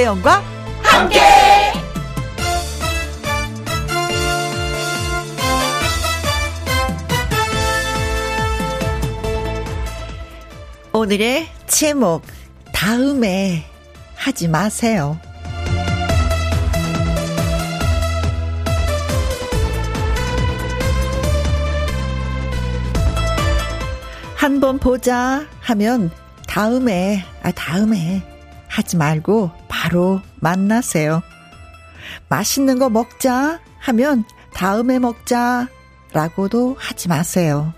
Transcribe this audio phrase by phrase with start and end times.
[0.00, 0.42] 김혜영과
[0.82, 1.20] 함께.
[10.92, 12.22] 오늘의 제목
[12.72, 13.64] 다음에
[14.16, 15.18] 하지 마세요.
[24.36, 26.10] 한 번 보자 하면
[26.46, 28.22] 다음에, 아, 다음에
[28.70, 31.22] 하지 말고 바로 만나세요.
[32.28, 34.24] 맛있는 거 먹자 하면
[34.54, 35.68] 다음에 먹자
[36.12, 37.74] 라고도 하지 마세요.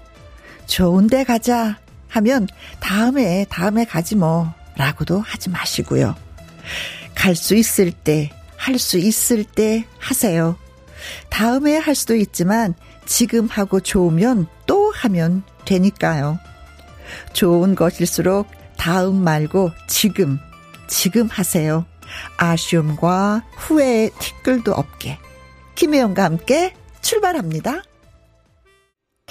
[0.67, 1.79] 좋은 데 가자
[2.09, 2.47] 하면
[2.81, 6.15] 다음에, 다음에 가지 뭐 라고도 하지 마시고요.
[7.15, 10.57] 갈 수 있을 때, 할 수 있을 때 하세요.
[11.31, 12.75] 다음에 할 수도 있지만
[13.07, 16.39] 지금 하고 좋으면 또 하면 되니까요.
[17.33, 20.39] 좋은 것일수록 다음 말고 지금,
[20.89, 21.87] 지금 하세요.
[22.37, 25.19] 아쉬움과 후회의 티끌도 없게.
[25.75, 27.83] 김혜영과 함께 출발합니다.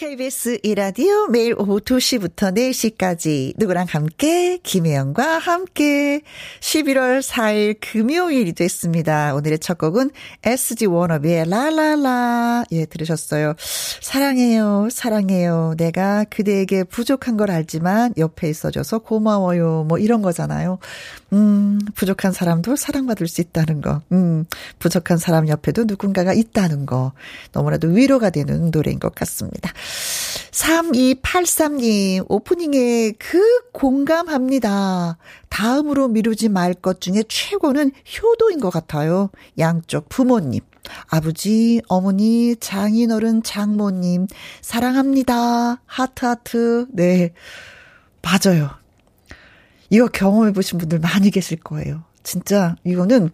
[0.01, 6.21] KBS 이라디오 매일 오후 2시부터 4시까지 누구랑 함께 김혜영과 함께
[6.59, 9.35] 11월 4일 금요일이 됐습니다.
[9.35, 10.09] 오늘의 첫 곡은
[10.41, 13.53] SG 워너비의 라라라 예 들으셨어요.
[14.01, 20.79] 사랑해요 사랑해요 내가 그대에게 부족한 걸 알지만 옆에 있어줘서 고마워요 뭐 이런 거잖아요.
[21.31, 24.01] 음 부족한 사람도 사랑받을 수 있다는 거.
[24.11, 24.45] 음
[24.79, 27.11] 부족한 사람 옆에도 누군가가 있다는 거
[27.51, 29.71] 너무나도 위로가 되는 노래인 것 같습니다.
[30.51, 33.39] 3283님, 오프닝에 그
[33.71, 35.17] 공감합니다.
[35.49, 39.29] 다음으로 미루지 말 것 중에 최고는 효도인 것 같아요.
[39.59, 40.61] 양쪽 부모님.
[41.07, 44.27] 아버지, 어머니, 장인어른, 장모님,
[44.61, 45.81] 사랑합니다.
[45.85, 46.87] 하트하트.
[46.91, 47.33] 네.
[48.21, 48.71] 맞아요.
[49.89, 52.03] 이거 경험해 보신 분들 많이 계실 거예요.
[52.23, 53.29] 진짜, 이거는,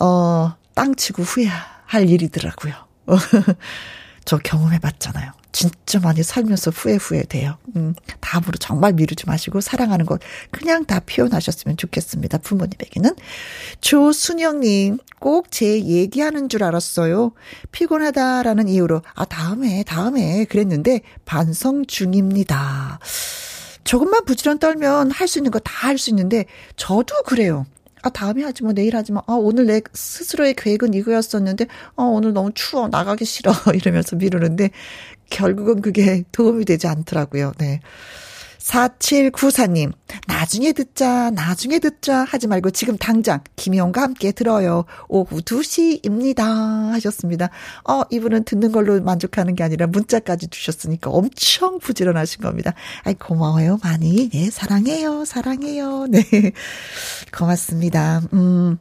[0.00, 2.74] 어, 땅 치고 후회할 일이더라고요.
[4.24, 5.32] 저 경험해 봤잖아요.
[5.50, 7.56] 진짜 많이 살면서 후회 후회 돼요.
[7.74, 10.20] 음, 다음으로 정말 미루지 마시고 사랑하는 것
[10.50, 12.38] 그냥 다 표현하셨으면 좋겠습니다.
[12.38, 13.14] 부모님에게는.
[13.80, 17.32] 조순영님, 꼭 제 얘기하는 줄 알았어요.
[17.72, 22.98] 피곤하다라는 이유로, 아, 다음에, 다음에 그랬는데 반성 중입니다.
[23.84, 26.44] 조금만 부지런 떨면 할 수 있는 거 다 할 수 있는데,
[26.76, 27.64] 저도 그래요.
[28.02, 29.20] 아, 다음에 하지 뭐, 내일 하지 마.
[29.26, 31.66] 아, 오늘 내 스스로의 계획은 이거였었는데,
[31.96, 32.88] 아, 오늘 너무 추워.
[32.88, 33.52] 나가기 싫어.
[33.74, 34.70] 이러면서 미루는데,
[35.30, 37.52] 결국은 그게 도움이 되지 않더라고요.
[37.58, 37.80] 네.
[38.68, 39.92] 4794님,
[40.26, 44.84] 나중에 듣자, 나중에 듣자 하지 말고 지금 당장 김희영과 함께 들어요.
[45.08, 46.90] 오후 2시입니다.
[46.92, 47.48] 하셨습니다.
[47.88, 52.74] 어, 이분은 듣는 걸로 만족하는 게 아니라 문자까지 주셨으니까 엄청 부지런하신 겁니다.
[53.04, 54.28] 아이, 고마워요, 많이.
[54.28, 56.06] 네, 사랑해요, 사랑해요.
[56.06, 56.22] 네.
[57.32, 58.20] 고맙습니다.
[58.34, 58.78] 음.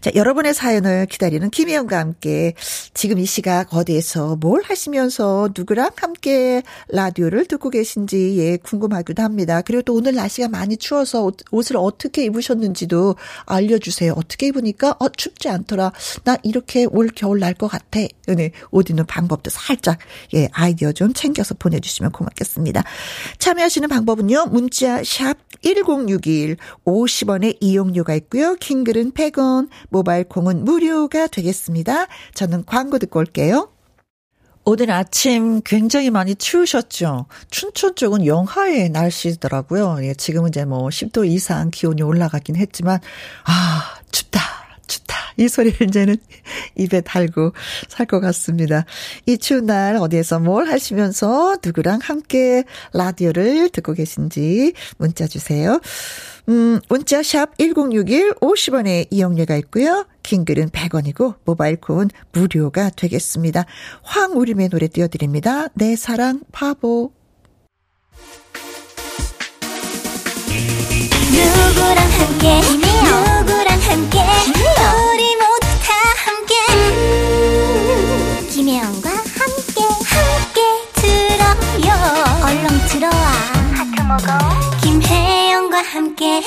[0.00, 2.54] 자, 여러분의 사연을 기다리는 김혜영과 함께
[2.94, 9.60] 지금 이 시각 어디에서 뭘 하시면서 누구랑 함께 라디오를 듣고 계신지 예, 궁금하기도 합니다.
[9.60, 14.14] 그리고 또 오늘 날씨가 많이 추워서 옷, 옷을 어떻게 입으셨는지도 알려주세요.
[14.16, 15.92] 어떻게 입으니까 어, 춥지 않더라.
[16.24, 18.00] 나 이렇게 올 겨울 날 것 같아.
[18.26, 19.98] 네, 옷 입는 방법도 살짝
[20.34, 22.84] 예, 아이디어 좀 챙겨서 보내주시면 고맙겠습니다.
[23.38, 24.46] 참여하시는 방법은요.
[24.46, 26.56] 문자 샵 1061,
[26.86, 28.54] 50원의 이용료가 있고요.
[28.56, 32.06] 킹글은 100원, 모바일 콩은 무료가 되겠습니다.
[32.34, 33.70] 저는 광고 듣고 올게요.
[34.64, 37.24] 오늘 아침 굉장히 많이 추우셨죠?
[37.50, 39.98] 춘천 쪽은 영하의 날씨더라고요.
[40.02, 43.00] 예, 지금은 이제 뭐 10도 이상 기온이 올라가긴 했지만,
[43.44, 44.57] 아, 춥다.
[44.88, 45.16] 춥다.
[45.36, 46.16] 이 소리를 이제는
[46.76, 47.52] 입에 달고
[47.88, 48.84] 살 것 같습니다.
[49.26, 55.80] 이 추운 날 어디에서 뭘 하시면서 누구랑 함께 라디오를 듣고 계신지 문자 주세요.
[56.48, 60.06] 음, 문자 샵 1061 50원의 이용료가 있고요.
[60.22, 63.66] 긴 글은 100원이고 모바일 콘 무료가 되겠습니다.
[64.02, 65.68] 황우림의 노래 띄워드립니다.
[65.74, 67.12] 내 사랑 바보.
[71.30, 73.67] 누구랑 함께 누구랑
[74.08, 74.20] 함께.
[74.20, 75.92] 우리 모두 다
[76.24, 76.54] 함께.
[76.70, 80.60] 음, 김혜영과 함께 함께
[80.94, 81.88] 들어요.
[82.42, 83.12] 얼렁 들어와.
[83.74, 84.26] 하트 먹어.
[84.82, 86.42] 김혜영과 함께.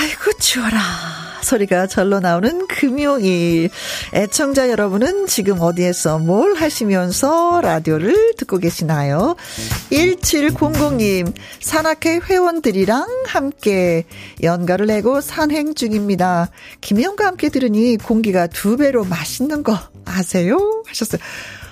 [0.00, 1.17] 아이고 추워라.
[1.42, 3.70] 소리가 절로 나오는 금요일.
[4.14, 9.36] 애청자 여러분은 지금 어디에서 뭘 하시면서 라디오를 듣고 계시나요?
[9.90, 14.04] 1700님, 산악회 회원들이랑 함께
[14.42, 16.50] 연가를 내고 산행 중입니다.
[16.80, 20.82] 김영과 함께 들으니 공기가 두 배로 맛있는 거 아세요?
[20.86, 21.20] 하셨어요.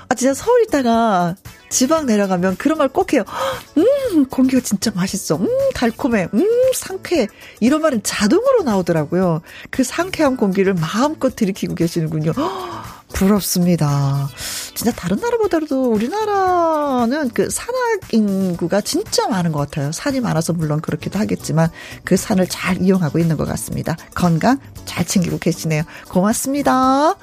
[0.09, 1.35] 아, 진짜 서울 있다가
[1.69, 3.25] 지방 내려가면 그런 말꼭 해요.
[3.77, 5.37] 음, 공기가 진짜 맛있어.
[5.37, 6.29] 음, 달콤해.
[6.33, 7.29] 음, 상쾌해.
[7.61, 9.43] 이런 말은 자동으로 나오더라고요.
[9.71, 12.33] 그 상쾌한 공기를 마음껏 들이키고 계시는군요.
[13.13, 14.29] 부럽습니다.
[14.75, 19.91] 진짜 다른 나라보다도 우리나라는 그 산악 인구가 진짜 많은 것 같아요.
[19.93, 21.71] 산이 많아서 물론 그렇기도 하겠지만
[22.05, 23.97] 그 산을 잘 이용하고 있는 것 같습니다.
[24.15, 25.83] 건강 잘 챙기고 계시네요.
[26.09, 27.15] 고맙습니다.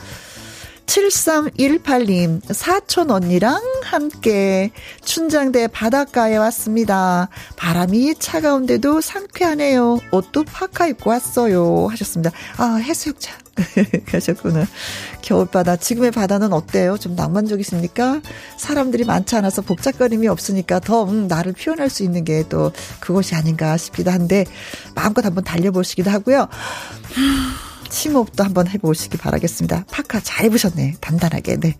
[0.85, 4.71] 7318님, 사촌 언니랑 함께
[5.03, 7.29] 춘장대 바닷가에 왔습니다.
[7.55, 9.99] 바람이 차가운데도 상쾌하네요.
[10.11, 11.87] 옷도 파카 입고 왔어요.
[11.89, 12.31] 하셨습니다.
[12.57, 13.35] 아, 해수욕장.
[14.09, 14.65] 가셨구나.
[15.21, 15.75] 겨울바다.
[15.77, 16.97] 지금의 바다는 어때요?
[16.97, 18.21] 좀 낭만적이십니까?
[18.57, 23.77] 사람들이 많지 않아서 복잡거림이 없으니까 더, 음, 나를 표현할 수 있는 게 또 그것이 아닌가
[23.77, 24.45] 싶기도 한데,
[24.95, 26.47] 마음껏 한번 달려보시기도 하고요.
[27.93, 29.85] 심호흡도 한번 해보시기 바라겠습니다.
[29.91, 30.95] 파카 잘 입으셨네.
[30.99, 31.57] 단단하게.
[31.57, 31.75] 네.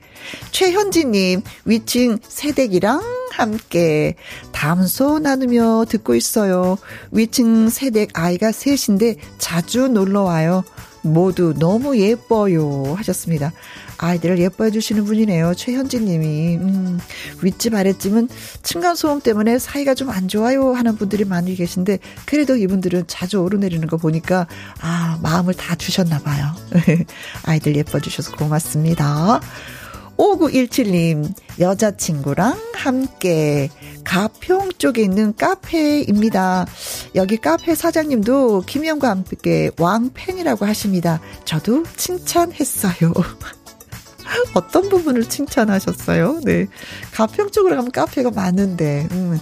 [0.52, 3.02] 최현지님, 위층 세댁이랑
[3.32, 4.16] 함께
[4.52, 6.78] 담소 나누며 듣고 있어요.
[7.12, 10.64] 위층 세댁 아이가 셋인데 자주 놀러 와요.
[11.02, 12.94] 모두 너무 예뻐요.
[12.96, 13.52] 하셨습니다.
[13.98, 15.54] 아이들을 예뻐해 주시는 분이네요.
[15.56, 16.56] 최현진 님이.
[16.56, 17.00] 음,
[17.42, 18.30] 윗집 아랫집은
[18.64, 23.98] 층간소음 때문에 사이가 좀 안 좋아요 하는 분들이 많이 계신데 그래도 이분들은 자주 오르내리는 거
[23.98, 24.48] 보니까
[24.80, 26.46] 아, 마음을 다 주셨나 봐요.
[27.44, 29.42] 아이들 예뻐 주셔서 고맙습니다.
[30.18, 33.70] 5917님, 여자친구랑 함께
[34.04, 36.68] 가평 쪽에 있는 카페입니다.
[37.16, 41.20] 여기 카페 사장님도 김영과 함께 왕팬이라고 하십니다.
[41.46, 43.12] 저도 칭찬했어요.
[44.54, 46.42] 어떤 부분을 칭찬하셨어요?
[46.44, 46.68] 네.
[47.12, 49.40] 가평 쪽으로 가면 카페가 많은데, 음.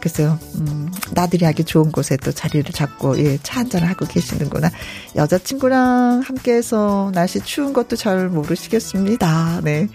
[0.00, 4.70] 글쎄요, 음, 나들이 하기 좋은 곳에 또 자리를 잡고, 예, 차 한잔을 하고 계시는구나.
[5.16, 9.62] 여자친구랑 함께해서 날씨 추운 것도 잘 모르시겠습니다.
[9.64, 9.88] 네.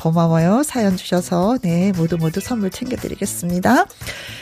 [0.00, 0.62] 고마워요.
[0.62, 3.84] 사연 주셔서, 네, 모두 모두 선물 챙겨드리겠습니다.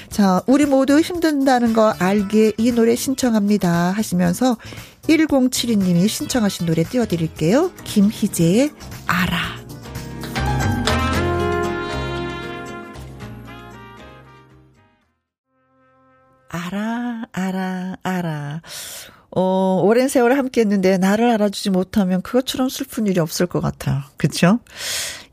[0.09, 3.91] 자, 우리 모두 힘든다는 거 알게 이 노래 신청합니다.
[3.91, 4.57] 하시면서
[5.09, 7.73] 1072님이 신청하신 노래 띄워드릴게요.
[7.85, 8.71] 김희재의
[9.07, 9.59] 알아.
[16.51, 18.63] 알아, 알아, 알아.
[19.31, 24.03] 어, 오랜 세월 함께 했는데 나를 알아주지 못하면 그것처럼 슬픈 일이 없을 것 같아요.
[24.17, 24.61] 그쵸?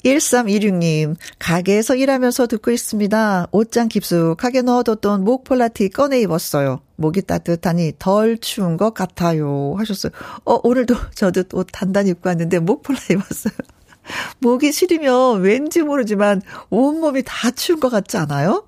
[0.05, 3.47] 1326님, 가게에서 일하면서 듣고 있습니다.
[3.51, 6.81] 옷장 깊숙하게 넣어뒀던 목폴라티 꺼내 입었어요.
[6.95, 9.73] 목이 따뜻하니 덜 추운 것 같아요.
[9.77, 10.11] 하셨어요.
[10.45, 13.53] 어, 오늘도 저도 옷 단단히 입고 왔는데 목폴라 입었어요.
[14.39, 18.67] 목이 시리면 왠지 모르지만 온몸이 다 추운 것 같지 않아요?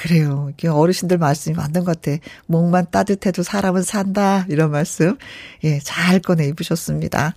[0.00, 0.48] 그래요.
[0.52, 2.16] 이게 어르신들 말씀이 맞는 것 같아.
[2.46, 4.46] 목만 따뜻해도 사람은 산다.
[4.48, 5.18] 이런 말씀.
[5.62, 7.34] 예, 잘 꺼내 입으셨습니다.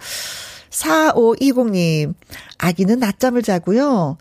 [0.73, 2.13] 4520님,
[2.57, 4.17] 아기는 낮잠을 자고요.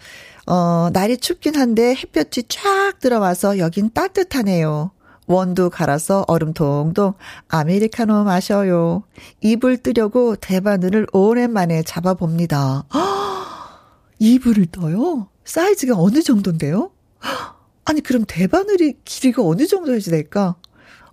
[0.46, 4.90] 어, 날이 춥긴 한데 햇볕이 쫙 들어와서 여긴 따뜻하네요.
[5.26, 7.14] 원두 갈아서 얼음 동동
[7.48, 9.04] 아메리카노 마셔요.
[9.40, 12.84] 입을 뜨려고 대바늘을 오랜만에 잡아봅니다.
[14.18, 15.28] 이불을 떠요?
[15.44, 16.90] 사이즈가 어느 정도인데요?
[17.84, 20.56] 아니, 그럼 대바늘이 길이가 어느 정도 해야 될까?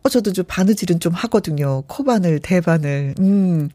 [0.01, 1.84] 어, 저도 좀 바느질은 좀 하거든요.
[1.88, 3.15] 코바늘, 대바늘.
[3.20, 3.70] 음.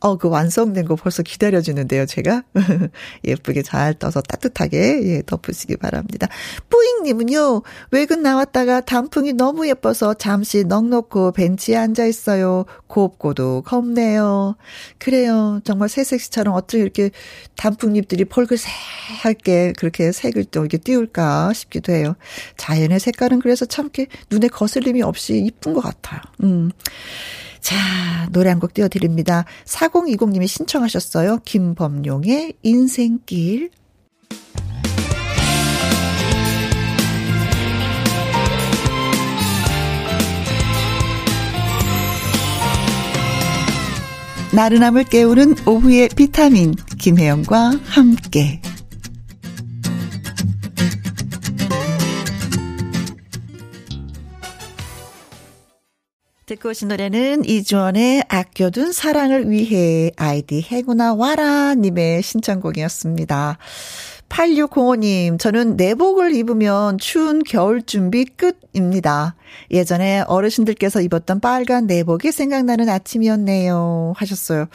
[0.00, 2.42] 어, 그 완성된 거 벌써 기다려지는데요, 제가.
[3.24, 6.28] 예쁘게 잘 떠서 따뜻하게, 예, 덮으시기 바랍니다.
[6.68, 12.66] 뿌잉님은요, 외근 나왔다가 단풍이 너무 예뻐서 잠시 넉넉고 벤치에 앉아 있어요.
[12.86, 14.56] 곱고도 겁네요.
[14.98, 15.60] 그래요.
[15.64, 17.10] 정말 새색시처럼 어떻게 이렇게
[17.56, 22.16] 단풍잎들이 펄글색하게 그렇게 색을 또 이렇게 띄울까 싶기도 해요.
[22.56, 26.20] 자연의 색깔은 그래서 참 이렇게 눈에 거슬림이 없이 이쁜 것 같아요.
[26.42, 26.70] 음.
[27.60, 27.76] 자,
[28.32, 29.44] 노래 한 곡 띄워드립니다.
[29.66, 31.38] 4020님이 신청하셨어요.
[31.44, 33.70] 김범용의 인생길.
[44.52, 48.60] 나른함을 깨우는 오후의 비타민 김혜영과 함께
[56.50, 63.56] 듣고 오신 노래는 이주원의 아껴둔 사랑을 위해 아이디 해구나 와라 님의 신청곡이었습니다.
[64.28, 69.36] 8605님, 저는 내복을 입으면 추운 겨울 준비 끝입니다.
[69.70, 74.14] 예전에 어르신들께서 입었던 빨간 내복이 생각나는 아침이었네요.
[74.16, 74.66] 하셨어요.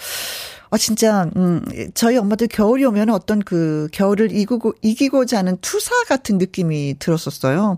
[0.70, 1.62] 아, 진짜, 음,
[1.94, 7.78] 저희 엄마도 겨울이 오면 어떤 그 겨울을 이기고, 이기고자 하는 투사 같은 느낌이 들었었어요.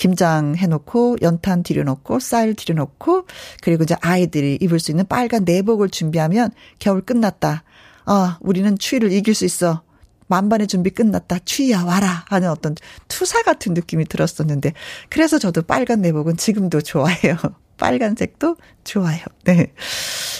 [0.00, 3.26] 김장 해놓고, 연탄 들여놓고, 쌀 들여놓고,
[3.60, 7.64] 그리고 이제 아이들이 입을 수 있는 빨간 내복을 준비하면 겨울 끝났다.
[8.06, 9.82] 아, 우리는 추위를 이길 수 있어.
[10.26, 11.40] 만반의 준비 끝났다.
[11.44, 12.74] 추위야 와라 하는 어떤
[13.08, 14.72] 투사 같은 느낌이 들었었는데
[15.10, 17.36] 그래서 저도 빨간 내복은 지금도 좋아해요.
[17.76, 19.20] 빨간색도 좋아요.
[19.44, 19.72] 네.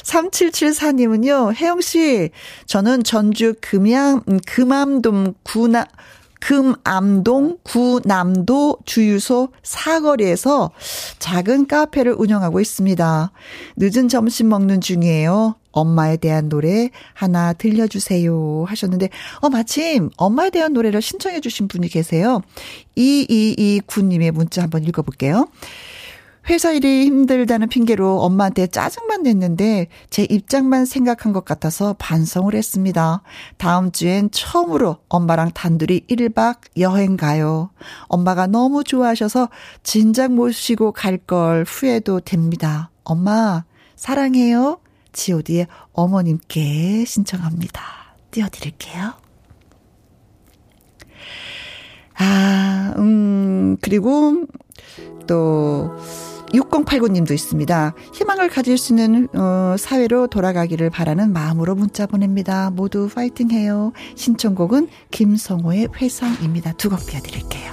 [0.04, 2.30] 3774님은요, 혜영씨,
[2.66, 5.86] 저는 전주 금양, 음, 금암동 구나,
[6.40, 10.70] 금암동 구남도 주유소 사거리에서
[11.18, 13.32] 작은 카페를 운영하고 있습니다.
[13.76, 15.56] 늦은 점심 먹는 중이에요.
[15.72, 19.08] 엄마에 대한 노래 하나 들려주세요 하셨는데,
[19.40, 22.40] 어, 마침 엄마에 대한 노래를 신청해 주신 분이 계세요.
[22.96, 25.46] 2229님의 문자 한번 읽어볼게요.
[26.48, 33.22] 회사 일이 힘들다는 핑계로 엄마한테 짜증만 냈는데 제 입장만 생각한 것 같아서 반성을 했습니다.
[33.58, 37.70] 다음 주엔 처음으로 엄마랑 단둘이 1박 여행 가요.
[38.08, 39.48] 엄마가 너무 좋아하셔서
[39.82, 42.90] 진작 모시고 갈 걸 후회도 됩니다.
[43.04, 44.80] 엄마, 사랑해요.
[45.12, 47.82] god의 어머님께 신청합니다.
[48.30, 49.29] 띄워드릴게요.
[52.20, 54.44] 아, 음, 그리고
[55.26, 55.90] 또,
[56.52, 57.94] 6089님도 있습니다.
[58.12, 62.70] 희망을 가질 수 있는 어, 사회로 돌아가기를 바라는 마음으로 문자 보냅니다.
[62.70, 63.92] 모두 파이팅 해요.
[64.16, 66.72] 신청곡은 김성호의 회상입니다.
[66.72, 67.70] 두 곡 띄워드릴게요.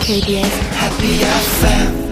[0.00, 2.09] KBS Happy FM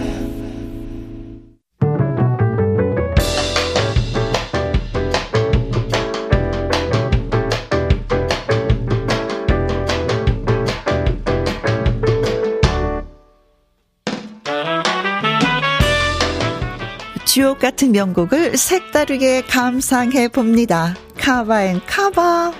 [17.39, 20.93] 주옥 같은 명곡을 색다르게 감상해 봅니다.
[21.17, 22.51] 카바 앤 카바.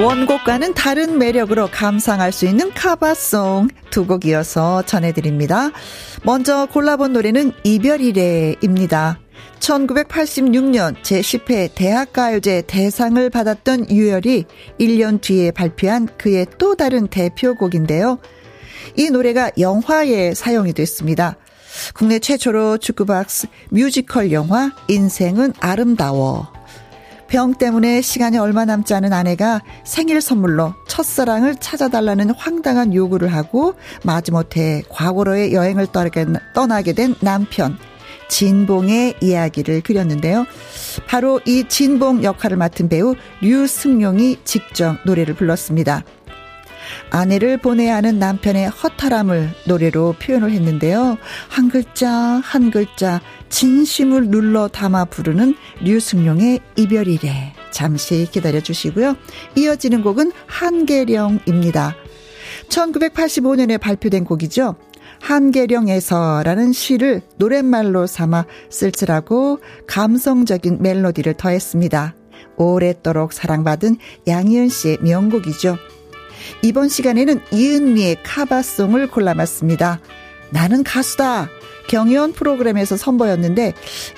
[0.00, 5.70] 원곡과는 다른 매력으로 감상할 수 있는 카바송 두 곡 이어서 전해드립니다.
[6.22, 9.18] 먼저 골라본 노래는 이별이래입니다.
[9.60, 14.44] 1986년 제10회 대학가요제 대상을 받았던 유열이
[14.78, 18.18] 1년 뒤에 발표한 그의 또 다른 대표곡인데요.
[18.96, 21.36] 이 노래가 영화에 사용이 됐습니다.
[21.94, 26.52] 국내 최초로 주크박스 뮤지컬 영화 인생은 아름다워.
[27.26, 33.74] 병 때문에 시간이 얼마 남지 않은 아내가 생일 선물로 첫사랑을 찾아달라는 황당한 요구를 하고
[34.04, 35.88] 마지못해 과거로의 여행을
[36.54, 37.76] 떠나게 된 남편.
[38.34, 40.44] 진봉의 이야기를 그렸는데요.
[41.06, 46.02] 바로 이 진봉 역할을 맡은 배우 류승룡이 직접 노래를 불렀습니다.
[47.10, 51.16] 아내를 보내야 하는 남편의 허탈함을 노래로 표현을 했는데요.
[51.48, 57.54] 한 글자 한 글자 진심을 눌러 담아 부르는 류승룡의 이별이래.
[57.70, 59.14] 잠시 기다려 주시고요.
[59.54, 61.94] 이어지는 곡은 한계령입니다.
[62.68, 64.74] 1985년에 발표된 곡이죠.
[65.24, 72.14] 한계령에서라는 시를 노랫말로 삼아 쓸쓸하고 감성적인 멜로디를 더했습니다.
[72.56, 73.96] 오랫도록 사랑받은
[74.28, 75.78] 양희은 씨의 명곡이죠.
[76.62, 80.00] 이번 시간에는 이은미의 카바송을 골라봤습니다.
[80.50, 81.48] 나는 가수다.
[81.88, 83.72] 경연 프로그램에서 선보였는데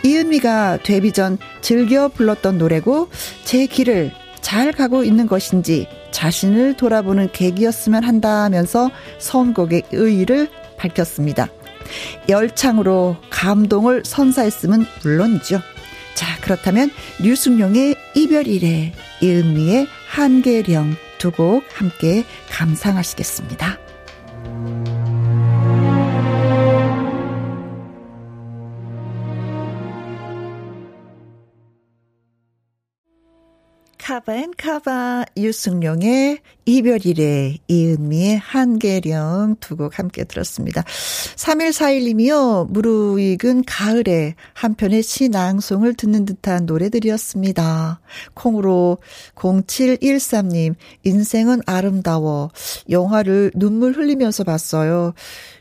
[0.05, 3.09] 이은미가 데뷔 전 즐겨 불렀던 노래고
[3.45, 4.11] 제 길을
[4.41, 11.49] 잘 가고 있는 것인지 자신을 돌아보는 계기였으면 한다면서 선곡의 의의를 밝혔습니다.
[12.29, 15.61] 열창으로 감동을 선사했음은 물론이죠.
[16.15, 16.91] 자, 그렇다면
[17.21, 23.79] 류승룡의 이별이래, 이은미의 한계령 두 곡 함께 감상하시겠습니다.
[34.07, 40.83] 카바앤카바 유승룡의 이별이래 이은미의 한계령 두 곡 함께 들었습니다.
[40.85, 42.71] 3141님이요.
[42.71, 48.01] 무르익은 가을에 한편의 시낭송을 듣는 듯한 노래들이었습니다.
[48.35, 48.99] 콩으로
[49.35, 52.53] 0713님 인생은 아름다워
[52.89, 55.15] 영화를 눈물 흘리면서 봤어요.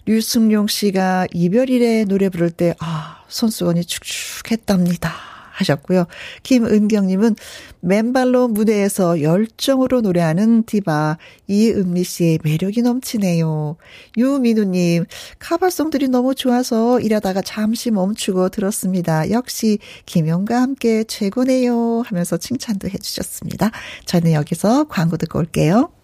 [0.06, 5.35] 류승룡 씨가 이별이래 노래 부를 때 아, 손수건이 축축했답니다.
[5.56, 6.06] 하셨고요.
[6.44, 7.36] 김은경님은
[7.82, 13.78] 맨발로 무대에서 열정으로 노래하는 디바 이은미 씨의 매력이 넘치네요.
[14.18, 15.06] 유민우님
[15.40, 19.30] 카바송들이 너무 좋아서 일하다가 잠시 멈추고 들었습니다.
[19.32, 23.72] 역시 김영과 함께 최고네요 하면서 칭찬도 해주셨습니다.
[24.06, 25.95] 저는 여기서 광고 듣고 올게요.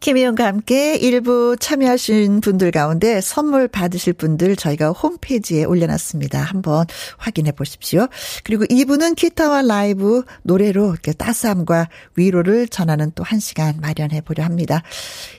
[0.00, 6.40] 김혜영과 함께 일부 참여하신 분들 가운데 선물 받으실 분들 저희가 홈페이지에 올려놨습니다.
[6.40, 6.86] 한번
[7.18, 8.06] 확인해 보십시오.
[8.44, 14.82] 그리고 2부는 기타와 라이브 노래로 이렇게 따스함과 위로를 전하는 또 한 시간 마련해 보려 합니다.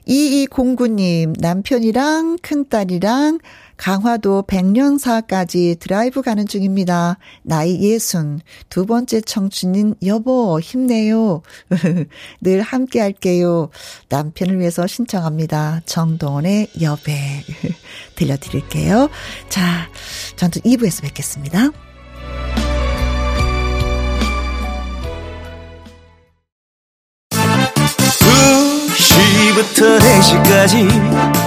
[0.07, 3.39] 2209님, 남편이랑 큰딸이랑
[3.77, 7.17] 강화도 백년사까지 드라이브 가는 중입니다.
[7.43, 8.41] 나이 예순.
[8.69, 11.41] 두 번째 청춘인 여보, 힘내요.
[12.41, 13.69] 늘 함께 할게요.
[14.09, 15.81] 남편을 위해서 신청합니다.
[15.85, 17.43] 정동원의 여배.
[18.15, 19.09] 들려드릴게요.
[19.49, 19.89] 자,
[20.35, 21.71] 전또 2부에서 뵙겠습니다.
[29.57, 31.46] 2시부터 4시까지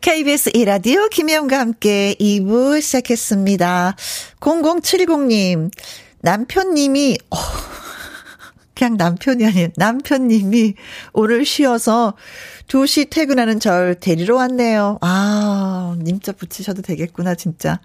[0.00, 3.96] KBS 이라디오 김혜영과 함께 2부 시작했습니다.
[4.38, 5.72] 0070님,
[6.20, 7.36] 남편님이, 어,
[8.74, 9.68] 그냥 남편이 아니에요.
[9.76, 10.74] 남편님이
[11.12, 12.14] 오늘 쉬어서
[12.68, 14.98] 2시 퇴근하는 절 데리러 왔네요.
[15.00, 15.37] 아,
[15.96, 17.80] 님자 붙이셔도 되겠구나, 진짜.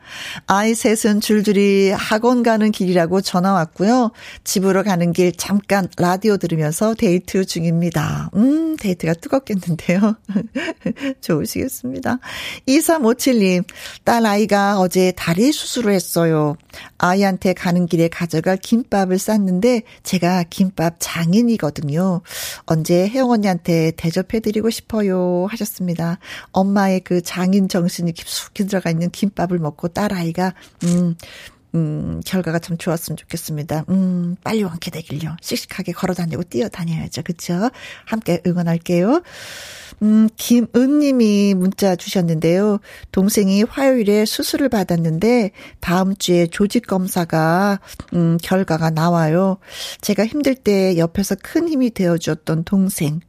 [0.47, 4.11] 아이 셋은 줄줄이 학원 가는 길이라고 전화 왔고요.
[4.43, 8.29] 집으로 가는 길 잠깐 라디오 들으면서 데이트 중입니다.
[8.35, 10.15] 음, 데이트가 뜨겁겠는데요.
[11.21, 12.19] 좋으시겠습니다.
[12.67, 13.63] 2357님,
[14.03, 16.55] 딸 아이가 어제 다리 수술을 했어요.
[16.97, 22.21] 아이한테 가는 길에 가져갈 김밥을 쌌는데 제가 김밥 장인이거든요.
[22.65, 26.19] 언제 혜영 언니한테 대접해드리고 싶어요 하셨습니다.
[26.51, 30.53] 엄마의 그 장인 정신 이 깊숙이 들어가 있는 김밥을 먹고 딸아이가
[30.85, 31.15] 음
[31.75, 33.85] 음, 결과가 참 좋았으면 좋겠습니다.
[33.89, 35.37] 음, 빨리 완쾌되길요.
[35.41, 37.23] 씩씩하게 걸어 다니고 뛰어 다녀야죠.
[37.23, 37.71] 그쵸?
[38.05, 39.23] 함께 응원할게요.
[40.03, 42.79] 음, 김은님이 문자 주셨는데요.
[43.11, 47.79] 동생이 화요일에 수술을 받았는데 다음 주에 조직 검사가
[48.13, 49.57] 음, 결과가 나와요.
[50.01, 53.21] 제가 힘들 때 옆에서 큰 힘이 되어 주었던 동생.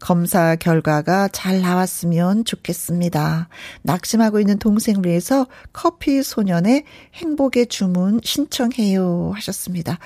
[0.00, 3.48] 검사 결과가 잘 나왔으면 좋겠습니다.
[3.82, 9.98] 낙심하고 있는 동생을 위해서 커피 소년의 행복의 주문 신청해요 하셨습니다.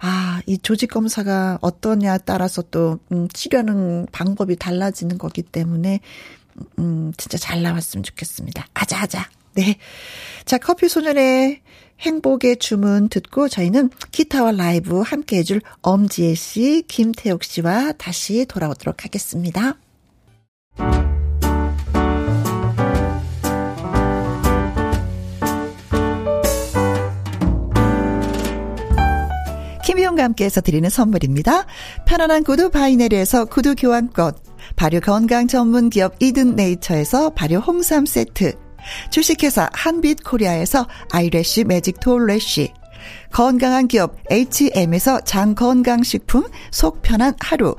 [0.00, 6.00] 아, 이 조직 검사가 어떠냐 따라서 또 음, 치료하는 방법이 달라지는 거기 때문에
[6.78, 8.66] 음, 진짜 잘 나왔으면 좋겠습니다.
[8.74, 9.28] 아자 아자.
[9.54, 9.76] 네.
[10.44, 11.60] 자, 커피 소년의
[12.00, 19.76] 행복의 주문 듣고 저희는 기타와 라이브 함께 해줄 엄지혜 씨, 김태옥 씨와 다시 돌아오도록 하겠습니다.
[29.84, 31.66] 김희용과 함께해서 드리는 선물입니다.
[32.06, 34.34] 편안한 구두 바이네르에서 구두 교환권,
[34.76, 38.54] 발효 건강 전문 기업 이든 네이처에서 발효 홍삼 세트,
[39.10, 42.72] 주식회사 한빛코리아에서 아이래쉬 매직 톨래쉬.
[43.32, 47.74] 건강한 기업 H&M에서 장건강식품 속 편한 하루.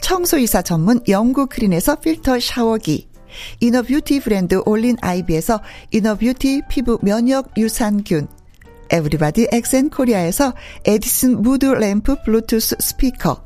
[0.00, 3.08] 청소이사 전문 영구크린에서 필터 샤워기.
[3.60, 8.28] inner beauty 브랜드 올린 아이비에서 inner beauty 피부 면역 유산균.
[8.90, 10.52] 에브리바디 엑센코리아에서
[10.84, 13.42] 에디슨 무드 램프 블루투스 스피커.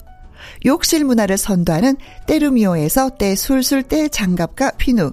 [0.67, 5.13] 욕실 문화를 선도하는 때르미오에서 때술술 때 장갑과 피누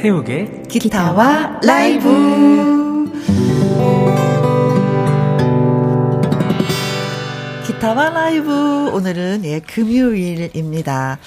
[0.00, 3.12] 태욱의 기타와 라이브.
[7.66, 8.90] 기타와 라이브.
[8.94, 11.18] 오늘은 예, 금요일입니다.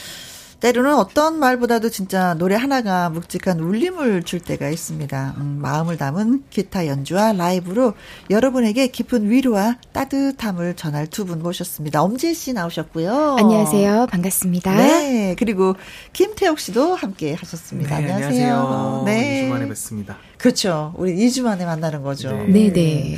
[0.63, 5.33] 때로는 어떤 말보다도 진짜 노래 하나가 묵직한 울림을 줄 때가 있습니다.
[5.37, 7.95] 음, 마음을 담은 기타 연주와 라이브로
[8.29, 12.01] 여러분에게 깊은 위로와 따뜻함을 전할 두 분 모셨습니다.
[12.01, 13.35] 엄지혜 씨 나오셨고요.
[13.39, 14.07] 안녕하세요.
[14.09, 14.73] 반갑습니다.
[14.77, 15.35] 네.
[15.37, 15.75] 그리고
[16.13, 17.99] 김태옥 씨도 함께 하셨습니다.
[17.99, 18.55] 네, 안녕하세요.
[18.55, 19.03] 안녕하세요.
[19.05, 19.43] 네.
[19.45, 20.17] 2주 만에 뵙습니다.
[20.37, 20.93] 그렇죠.
[20.97, 22.31] 우리 2주 만에 만나는 거죠.
[22.31, 22.71] 네.
[22.71, 23.17] 네네.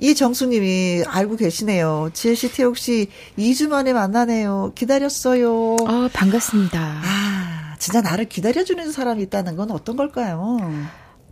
[0.00, 2.10] 이정수님이 알고 계시네요.
[2.12, 4.72] 지혜 씨, 태옥 씨, 2주 만에 만나네요.
[4.74, 5.76] 기다렸어요.
[5.86, 6.78] 아, 반갑습니다.
[6.80, 10.58] 아, 진짜 나를 기다려주는 사람이 있다는 건 어떤 걸까요?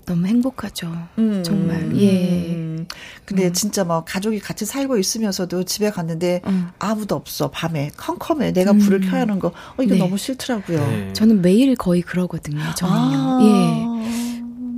[0.06, 0.92] 너무 행복하죠.
[1.18, 1.42] 음.
[1.44, 1.96] 정말.
[1.96, 2.54] 예.
[2.54, 2.86] 음.
[3.24, 6.68] 근데 진짜 막 가족이 같이 살고 있으면서도 집에 갔는데 음.
[6.78, 7.50] 아무도 없어.
[7.50, 8.52] 밤에 컴컴해.
[8.52, 9.10] 내가 불을 음.
[9.10, 9.48] 켜야 하는 거.
[9.48, 9.98] 어, 이거 네.
[9.98, 10.78] 너무 싫더라고요.
[10.78, 11.12] 네.
[11.14, 12.62] 저는 매일 거의 그러거든요.
[12.76, 13.18] 저는요.
[13.18, 13.40] 아.
[13.42, 13.94] 예.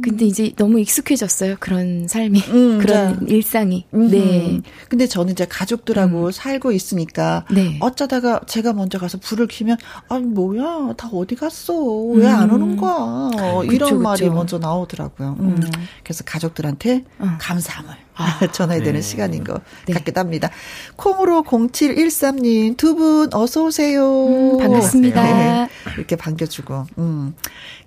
[0.02, 1.56] 근데 이제 너무 익숙해졌어요.
[1.60, 2.40] 그런 삶이.
[2.48, 3.20] 음, 그런 자.
[3.26, 3.86] 일상이.
[3.94, 4.10] 음.
[4.10, 4.60] 네.
[4.88, 7.76] 근데 저는 이제 가족들하고 살고 있으니까 네.
[7.80, 9.76] 어쩌다가 제가 먼저 가서 불을 켜면
[10.08, 12.54] 아니 뭐야 다 어디 갔어 왜안 음.
[12.54, 13.30] 오는 거야
[13.64, 13.98] 이런 그쵸, 그쵸.
[13.98, 15.36] 말이 먼저 나오더라고요.
[15.40, 15.46] 음.
[15.62, 15.70] 음.
[16.04, 17.28] 그래서 가족들한테 어.
[17.40, 18.40] 감사함을 아.
[18.52, 19.00] 전해야 되는 네.
[19.02, 19.92] 시간인 것 네.
[19.94, 20.50] 같기도 합니다.
[20.96, 24.26] 콩으로 0713님 두 분 어서 오세요.
[24.26, 25.22] 음, 반갑습니다.
[25.22, 25.68] 네.
[25.96, 27.34] 이렇게 반겨주고 음.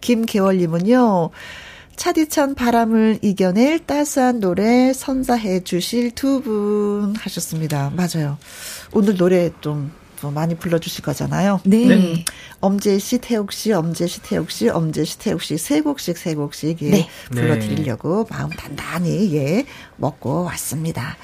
[0.02, 1.30] 김계월님은요.
[2.00, 7.92] 차디찬 바람을 이겨낼 따스한 노래 선사해 주실 두 분 하셨습니다.
[7.94, 8.38] 맞아요.
[8.94, 11.60] 오늘 노래 좀또 많이 불러주실 거잖아요.
[11.66, 11.88] 네.
[11.88, 12.26] 네.
[12.62, 16.36] 엄재 씨, 태욱 씨, 엄재 씨, 태욱 씨, 엄재 씨, 태욱 씨 세 곡씩 세
[16.36, 17.08] 곡씩 예, 네.
[17.32, 19.66] 불러드리려고 마음 단단히 예
[19.98, 21.18] 먹고 왔습니다.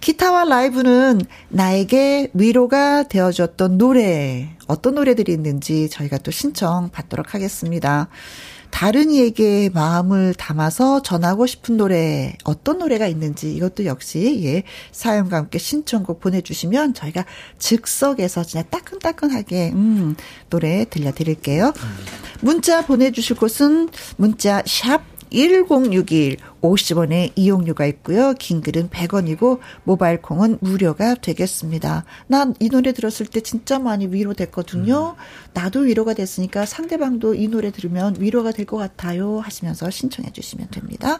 [0.00, 8.08] 기타와 라이브는 나에게 위로가 되어줬던 노래 어떤 노래들이 있는지 저희가 또 신청 받도록 하겠습니다.
[8.74, 15.60] 다른 이에게 마음을 담아서 전하고 싶은 노래 어떤 노래가 있는지 이것도 역시 예 사연과 함께
[15.60, 17.24] 신청곡 보내주시면 저희가
[17.60, 20.16] 즉석에서 진짜 따끈따끈하게 음
[20.50, 21.72] 노래 들려드릴게요.
[22.40, 28.34] 문자 보내주실 곳은 문자 샵 1061, 50원의 이용료가 있고요.
[28.38, 32.04] 긴 글은 100원이고 모바일 콩은 무료가 되겠습니다.
[32.26, 35.16] 난 이 노래 들었을 때 진짜 많이 위로됐거든요.
[35.52, 41.18] 나도 위로가 됐으니까 상대방도 이 노래 들으면 위로가 될 것 같아요 하시면서 신청해 주시면 됩니다.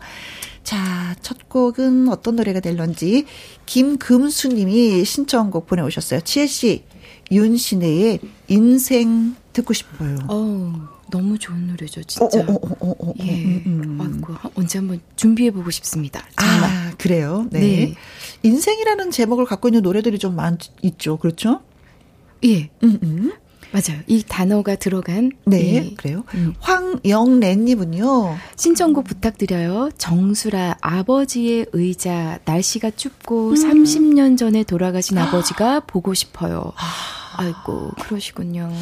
[0.63, 3.27] 자, 첫 곡은 어떤 노래가 될런지
[3.67, 6.21] 김금수 님이 신청곡 보내 오셨어요.
[6.23, 6.85] 지혜 씨,
[7.31, 10.17] 윤신혜의 인생 듣고 싶어요.
[10.29, 12.41] 어, 너무 좋은 노래죠, 어, 진짜.
[12.41, 13.45] 어, 어, 어, 어, 어, 예.
[13.45, 14.01] 음, 음.
[14.01, 16.27] 아이고, 언제 한번 준비해 보고 싶습니다.
[16.37, 16.71] 정말.
[16.71, 17.47] 아, 그래요?
[17.53, 17.61] 네.
[17.61, 17.95] 네.
[18.43, 21.17] 인생이라는 제목을 갖고 있는 노래들이 좀 많, 있죠.
[21.19, 21.61] 그렇죠?
[22.45, 22.69] 예.
[22.83, 23.33] 음, 음.
[23.71, 24.03] 맞아요.
[24.09, 25.95] 이 단어가 들어간 네, 예.
[25.95, 26.25] 그래요.
[26.35, 26.55] 음.
[26.59, 28.37] 황영래님은요.
[28.57, 29.91] 신청곡 부탁드려요.
[29.97, 33.55] 정수라 아버지의 의자 날씨가 춥고 음.
[33.55, 36.73] 30년 전에 돌아가신 아버지가 보고 싶어요.
[37.37, 38.73] 아이고 그러시군요.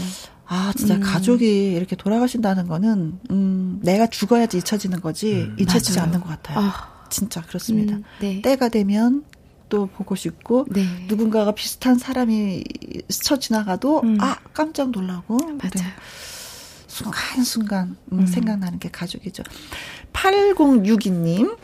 [0.47, 1.01] 아, 진짜 음.
[1.01, 5.57] 가족이 이렇게 돌아가신다는 거는, 음, 내가 죽어야지 잊혀지는 거지, 음.
[5.59, 6.09] 잊혀지지 맞아요.
[6.09, 6.59] 않는 것 같아요.
[6.59, 7.97] 아, 진짜 그렇습니다.
[7.97, 8.43] 음, 네.
[8.43, 9.25] 때가 되면
[9.69, 10.85] 또 보고 싶고, 네.
[11.09, 12.65] 누군가가 비슷한 사람이
[13.09, 14.19] 스쳐 지나가도, 음.
[14.21, 15.39] 아, 깜짝 놀라고.
[15.39, 15.47] 네.
[15.53, 15.93] 맞아요.
[16.87, 18.27] 순간순간, 음, 음.
[18.27, 19.43] 생각나는 게 가족이죠.
[20.13, 21.57] 8062님.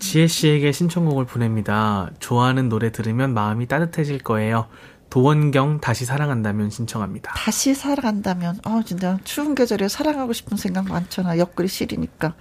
[0.00, 2.10] 지혜 씨에게 신청곡을 보냅니다.
[2.18, 4.66] 좋아하는 노래 들으면 마음이 따뜻해질 거예요.
[5.12, 7.34] 도원경 다시 사랑한다면 신청합니다.
[7.36, 11.36] 다시 살아간다면, 아, 진짜 추운 계절에 사랑하고 싶은 생각 많잖아.
[11.36, 12.34] 옆구리 시리니까.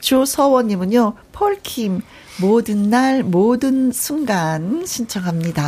[0.00, 2.02] 조서원님은요, 폴킴,
[2.42, 5.62] 모든 날, 모든 순간 신청합니다.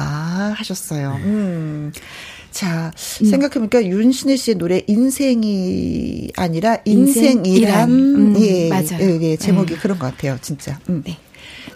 [0.54, 1.18] 하셨어요.
[1.24, 1.90] 음.
[2.50, 7.90] 자, 생각해보니까 윤신혜 씨의 노래 인생이 아니라 인생이란, 인생이란.
[7.90, 9.00] 음, 예, 맞아요.
[9.00, 9.80] 예, 예, 제목이 네.
[9.80, 10.78] 그런 것 같아요, 진짜.
[10.90, 11.02] 음.
[11.02, 11.16] 네.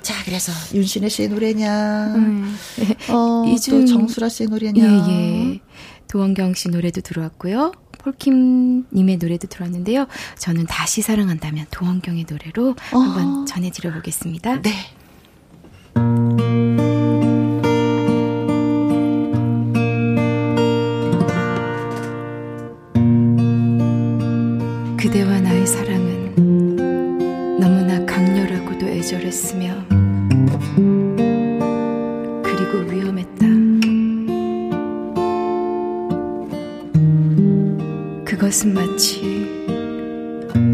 [0.02, 2.56] 자, 그래서 윤신혜 씨의 노래냐, 음.
[3.10, 4.84] 어, 이중- 또 정수라 씨의 노래냐.
[4.84, 5.60] 예, 예.
[6.08, 7.72] 도원경 씨 노래도 들어왔고요.
[7.98, 10.06] 폴킴 님의 노래도 들어왔는데요.
[10.38, 12.98] 저는 다시 사랑한다면 도원경의 노래로 어.
[12.98, 14.62] 한번 전해드려 보겠습니다.
[14.62, 14.72] 네.
[24.98, 26.15] 그대와 나의 사랑은
[29.06, 29.72] 애절했으며
[32.42, 33.46] 그리고 위험했다.
[38.24, 39.46] 그것은 마치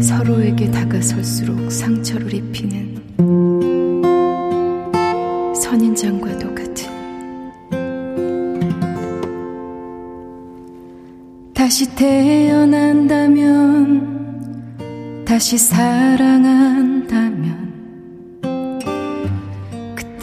[0.01, 2.97] 서로에게 다가설수록 상처를 입히는
[5.55, 6.91] 선인장과도 같은
[11.53, 13.13] 다시 태어난다면
[15.23, 17.62] 다시 사랑한다면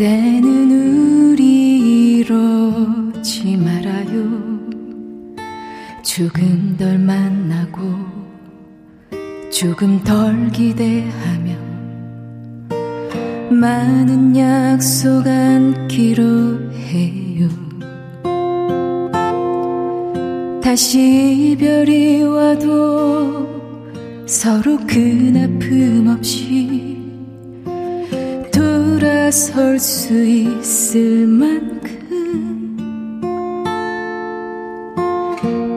[0.00, 4.58] 그때는 우리 이러지 말아요.
[6.02, 7.82] 조금 덜 만나고
[9.52, 11.54] 조금 덜 기대하며
[13.50, 17.50] 많은 약속 안기로 해요.
[20.62, 23.46] 다시 이별이 와도
[24.24, 26.69] 서로 큰 아픔 없이
[29.30, 32.76] 돌아설 수 있을 만큼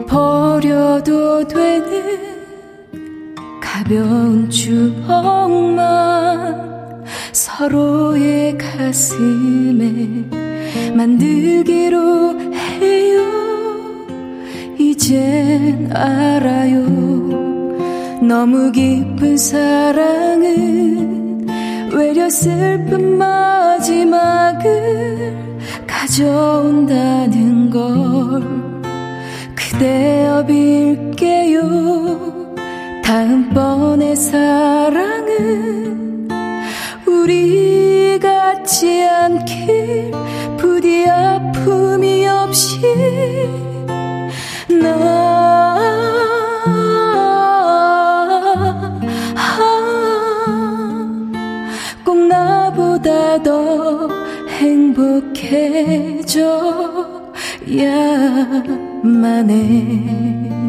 [0.08, 2.44] 버려도 되는
[3.60, 5.84] 가벼운 추억만
[7.30, 10.24] 서로의 가슴에
[10.92, 12.40] 만들기로
[12.80, 13.22] 해요.
[14.78, 16.84] 이젠 알아요.
[18.20, 21.13] 너무 깊은 사랑은
[21.94, 25.36] 외려 슬픈 마지막을
[25.86, 28.42] 가져온다는 걸
[29.54, 31.62] 그대여 빌게요.
[33.04, 36.28] 다음번의 사랑은
[37.06, 40.10] 우리 같지 않길
[40.56, 42.80] 부디 아픔이 없이
[44.68, 46.33] 나
[53.04, 54.08] 나보다 더
[54.48, 55.60] 행복해져야만
[59.50, 60.63] 해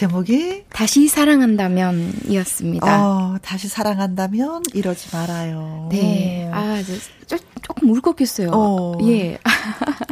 [0.00, 3.06] 제목이 다시 사랑한다면이었습니다.
[3.06, 5.88] 어, 다시 사랑한다면 이러지 말아요.
[5.90, 6.48] 네.
[6.48, 6.54] 오.
[6.54, 6.82] 아,
[7.26, 8.50] 저, 조, 조금 울컥했어요.
[8.50, 8.96] 어.
[9.02, 9.36] 예.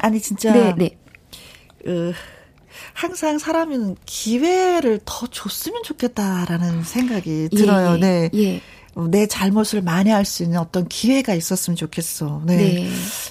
[0.03, 0.99] 아니 진짜 네, 네.
[1.87, 2.13] 어,
[2.99, 7.95] 항상 사람은 기회를 더 줬으면 좋겠다라는 생각이 들어요.
[7.95, 8.31] 예, 네.
[8.35, 8.61] 예.
[8.97, 12.43] 어, 내 잘못을 만회할 수 있는 어떤 기회가 있었으면 좋겠어.
[12.45, 12.57] 네.
[12.57, 12.91] 네.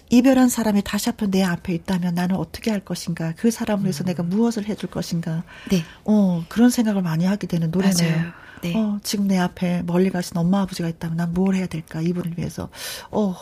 [0.09, 3.33] 이별한 사람이 다시 한번 내 앞에 있다면 나는 어떻게 할 것인가?
[3.35, 5.43] 그 사람을 위해서 내가 무엇을 해줄 것인가?
[5.69, 5.83] 네.
[6.05, 8.15] 어, 그런 생각을 많이 하게 되는 노래네요.
[8.17, 8.31] 맞아요.
[8.61, 8.73] 네.
[8.73, 11.99] 어, 지금 내 앞에 멀리 가신 엄마 아버지가 있다면 난 뭘 해야 될까?
[11.99, 12.69] 이분을 위해서.
[13.11, 13.35] 어,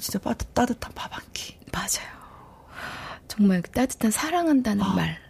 [0.00, 1.54] 진짜 따뜻, 따뜻한 밥 한 끼.
[1.70, 2.16] 맞아요.
[3.28, 4.94] 정말 그 따뜻한 사랑한다는 아.
[4.94, 5.25] 말.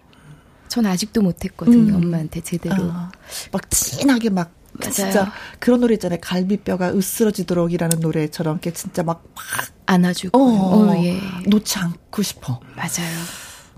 [0.69, 1.95] 전 아직도 못했거든요.
[1.97, 2.05] 음.
[2.05, 2.85] 엄마한테 제대로.
[2.85, 3.09] 어,
[3.53, 4.93] 막 진하게 막 맞아요.
[4.93, 6.19] 진짜 그런 노래 있잖아요.
[6.21, 9.43] 갈비뼈가 으스러지도록이라는 노래처럼 이렇게 진짜 막 막
[9.87, 10.39] 안아주고.
[10.39, 11.21] 어, 어, 예.
[11.47, 12.61] 놓지 않고 싶어.
[12.75, 13.17] 맞아요.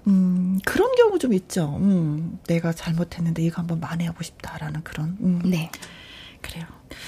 [0.07, 1.77] 음, 그런 경우 좀 있죠.
[1.81, 5.17] 음, 내가 잘못했는데 이거 한번 만회하고 싶다라는 그런.
[5.21, 5.41] 음.
[5.45, 5.71] 네.
[6.41, 6.65] 그래요.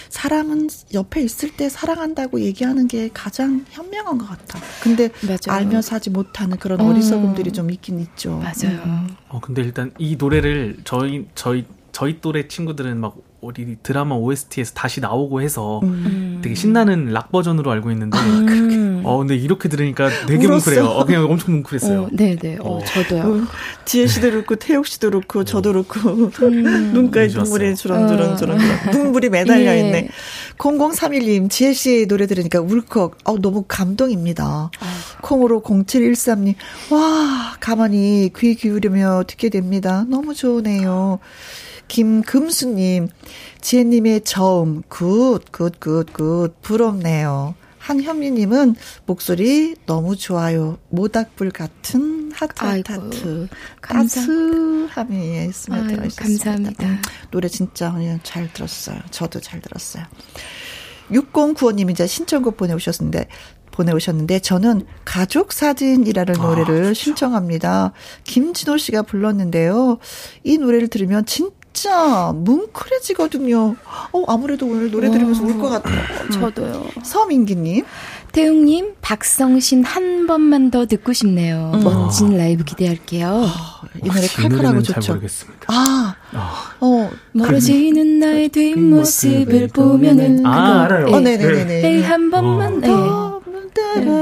[0.08, 4.58] 사람은 옆에 있을 때 사랑한다고 얘기하는 게 가장 현명한 것 같아.
[4.82, 5.58] 근데 맞아요.
[5.58, 6.90] 알면서 하지 못하는 그런 어.
[6.90, 8.38] 어리석음들이 좀 있긴 있죠.
[8.38, 8.80] 맞아요.
[8.84, 9.08] 음.
[9.28, 15.00] 어 근데 일단 이 노래를 저희 저희 저희 또래 친구들은 막 어디 드라마 OST에서 다시
[15.00, 16.40] 나오고 해서 음.
[16.42, 19.00] 되게 신나는 락 버전으로 알고 있는데 음.
[19.04, 20.70] 어 근데 이렇게 들으니까 되게 울었어.
[20.70, 20.84] 뭉클해요.
[20.84, 22.00] 어, 그냥 엄청 뭉클했어요.
[22.02, 22.58] 어, 네네.
[22.60, 22.84] 어, 어.
[22.84, 23.22] 저도요.
[23.22, 23.46] 어,
[23.86, 26.90] 지혜 씨도 그렇고 태욱 씨도 그렇고 저도 그렇고 음.
[26.92, 28.06] 눈가에 눈물이 좋았어요.
[28.06, 28.58] 주렁주렁 주렁
[28.92, 29.80] 눈물이 매달려 예.
[29.80, 30.08] 있네.
[30.58, 33.18] 0031님 지혜 씨 노래 들으니까 울컥.
[33.24, 34.70] 어 너무 감동입니다.
[35.22, 36.54] 콩으로 0713님
[36.90, 40.04] 와 가만히 귀 기울이며 듣게 됩니다.
[40.08, 41.18] 너무 좋으네요.
[41.90, 43.08] 김금수님
[43.60, 47.56] 지혜님의 저음 good good good good 부럽네요.
[47.78, 48.76] 한현미님은
[49.06, 50.78] 목소리 너무 좋아요.
[50.90, 53.48] 모닥불 같은 하트 하트 아이고, 하트
[53.82, 55.50] 감사- 따스함이 아유,
[55.88, 56.14] 들어있습니다.
[56.22, 56.98] 감사합니다.
[57.32, 59.00] 노래 진짜 그냥 잘 들었어요.
[59.10, 60.04] 저도 잘 들었어요.
[61.10, 63.26] 6095님 이제 신청곡 보내오셨는데
[63.72, 66.94] 보내오셨는데 저는 가족 사진이라는 아, 노래를 좋죠.
[66.94, 67.92] 신청합니다.
[68.24, 69.98] 김진호 씨가 불렀는데요.
[70.44, 71.58] 이 노래를 들으면 진짜
[72.34, 73.76] 뭉클해지거든요.
[74.12, 76.00] 어 아무래도 오늘 노래 들으면서 울 것 같아요.
[76.32, 76.86] 저도요.
[77.02, 77.84] 서민기님.
[78.32, 81.72] 태웅님, 박성신 한 번만 더 듣고 싶네요.
[81.74, 81.80] 음.
[81.82, 83.44] 멋진 라이브 기대할게요.
[84.04, 85.18] 이 노래 칼칼하고 좋죠.
[85.66, 91.08] 아, 아, 어, 멀어지는 나의 뒷모습을 뒷모습을 보면은 아, 그거, 알아요.
[91.08, 91.12] 예.
[91.12, 91.88] 어, 네네네네.
[91.88, 92.86] 에이, 한 번만, 예.
[92.86, 93.40] 더,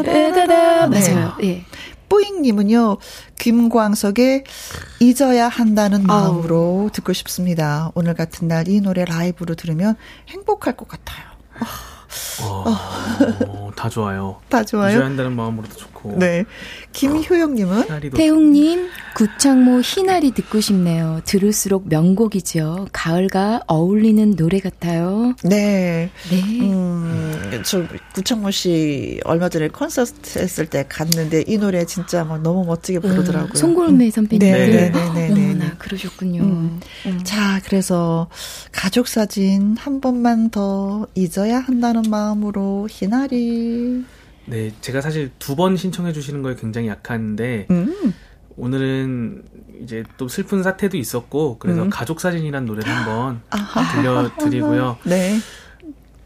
[0.03, 1.13] 따다다, 네.
[1.13, 1.33] 맞아요.
[1.43, 1.65] 예.
[2.09, 2.99] 뿌잉님은요,
[3.39, 4.45] 김광석의
[5.01, 7.91] 잊어야 한다는 마음으로 듣고 싶습니다.
[7.95, 9.97] 오늘 같은 날 이 노래 라이브로 들으면
[10.29, 11.25] 행복할 것 같아요.
[12.43, 14.37] 어, 다 좋아요.
[14.49, 15.03] 다 잊어야 좋아요?
[15.03, 16.17] 한다는 마음으로도 좋고.
[16.19, 16.45] 네.
[16.93, 21.21] 김효영님은, 태웅님, 구창모 희나리 듣고 싶네요.
[21.25, 22.89] 들을수록 명곡이죠.
[22.93, 25.35] 가을과 어울리는 노래 같아요.
[25.43, 26.11] 네.
[26.31, 26.61] 네.
[26.61, 32.65] 음, 저, 구창모 씨 얼마 전에 콘서트 했을 때 갔는데 이 노래 진짜 막 너무
[32.65, 33.51] 멋지게 부르더라고요.
[33.53, 34.39] 음, 송골매 선배님.
[34.39, 35.73] 네, 네, 네, 네, 네, 어머나, 네.
[35.79, 36.43] 그러셨군요.
[36.43, 36.81] 음.
[37.07, 37.21] 음.
[37.25, 38.29] 자, 그래서
[38.73, 44.05] 가족 사진 한 번만 더 잊어야 한다는 마음으로 희나리.
[44.47, 48.15] 네, 제가 사실 두 번 신청해 주시는 거에 굉장히 약한데 음.
[48.57, 49.43] 오늘은
[49.83, 51.91] 이제 또 슬픈 사태도 있었고 그래서 음.
[51.91, 53.93] 가족 사진이란 노래를 한번 아하.
[53.95, 54.99] 들려드리고요.
[55.05, 55.39] 네.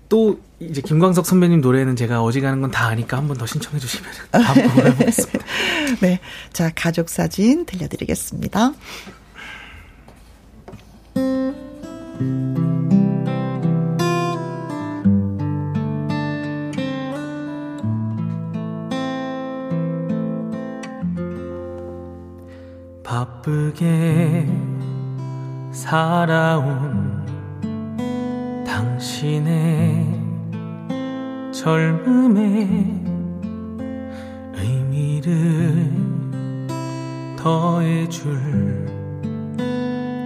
[0.09, 4.11] 또 이제 김광석 선배님 노래는 제가 어지간한 건 다 아니까 한 번 더 신청해 주시면
[4.33, 5.45] 곡을 해보겠습니다.
[6.01, 6.21] 네.
[6.53, 8.73] 자, 가족 사진 들려드리겠습니다.
[23.13, 24.49] 바쁘게
[25.71, 27.23] 살아온
[28.67, 30.07] 당신의
[31.53, 33.03] 젊음의
[34.55, 35.93] 의미를
[37.37, 38.41] 더해줄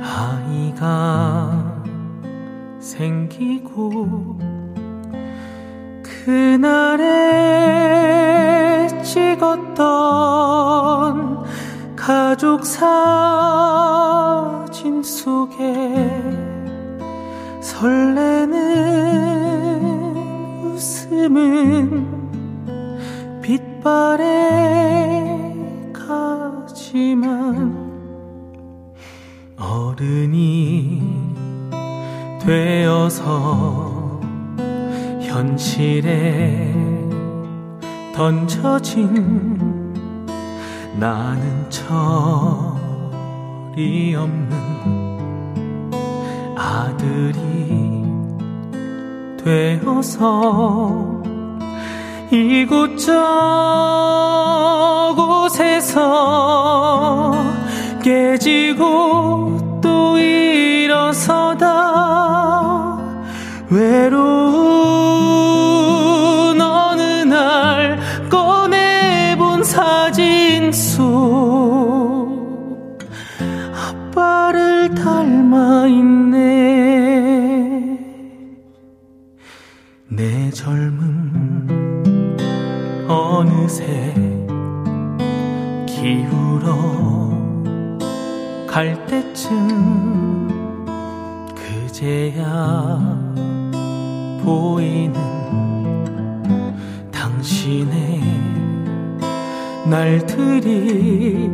[0.00, 1.82] 아이가
[2.78, 4.38] 생기고
[6.24, 7.06] 그날에
[9.02, 10.46] 찍었던
[12.06, 13.82] 가족 사진
[15.02, 15.56] 속에
[17.60, 18.54] 설레는
[20.66, 22.06] 웃음은
[23.42, 24.22] 빛바래
[25.92, 27.74] 가지만
[29.58, 31.02] 어른이
[32.40, 34.20] 되어서
[35.22, 36.72] 현실에
[38.14, 39.55] 던져진
[40.98, 42.94] 나는 철이
[44.16, 44.50] 없는
[46.56, 48.02] 아들이
[49.36, 51.22] 되어서
[52.30, 53.16] 이곳저곳에서
[58.02, 61.66] 깨지고 또 일어서다.
[63.68, 65.35] 외로운
[75.46, 76.36] 닮아 있네.
[80.08, 82.36] 내 젊음
[83.08, 84.12] 어느새
[85.86, 87.30] 기울어
[88.66, 90.48] 갈 때쯤
[91.54, 92.98] 그제야
[94.44, 95.14] 보이는
[97.12, 98.20] 당신의
[99.88, 101.50] 날들이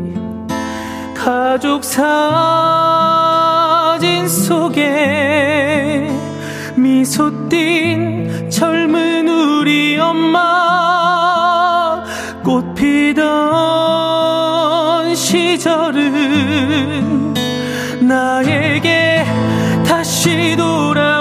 [1.14, 3.21] 가족 사
[4.02, 6.10] 진 속에
[6.74, 10.42] 미소 띈 젊은 우리 엄마
[12.42, 13.24] 꽃 피던
[15.14, 16.02] 시절은
[18.00, 19.24] 나에게
[19.86, 21.11] 다시 돌아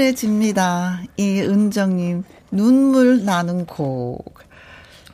[0.00, 1.02] 뭉클해집니다.
[1.16, 4.40] 이은정님 눈물 나는 곡.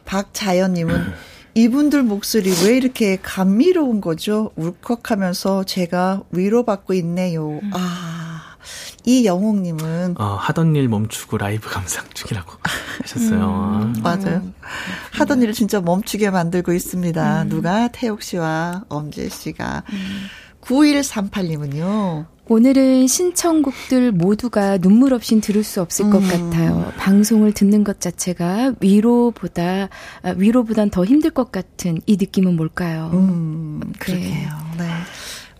[0.05, 1.12] 박자연님은
[1.55, 4.53] 이분들 목소리 왜 이렇게 감미로운 거죠?
[4.57, 7.61] 울컥하면서 제가 위로받고 있네요.
[7.72, 8.57] 아
[9.05, 12.53] 이영옥님은 어, 하던 일 멈추고 라이브 감상 중이라고
[13.03, 13.93] 하셨어요.
[14.03, 14.43] 맞아요.
[15.12, 17.45] 하던 일을 진짜 멈추게 만들고 있습니다.
[17.45, 19.82] 누가 태욱 씨와 엄재 씨가.
[20.61, 22.36] 9138님은요.
[22.49, 26.28] 오늘은 신청곡들 모두가 눈물 없인 들을 수 없을 것 음.
[26.28, 26.92] 같아요.
[26.97, 29.88] 방송을 듣는 것 자체가 위로보다
[30.22, 33.11] 아, 위로보단 더 힘들 것 같은 이 느낌은 뭘까요?
[33.14, 34.49] 음, 그러게요.
[34.78, 34.88] 네.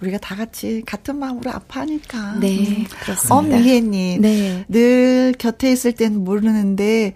[0.01, 2.39] 우리가 다 같이 같은 마음으로 아파하니까.
[2.39, 3.35] 네, 그렇습니다.
[3.35, 4.21] 엄미애님.
[4.21, 4.65] 네.
[4.69, 7.15] 늘 곁에 있을 땐 모르는데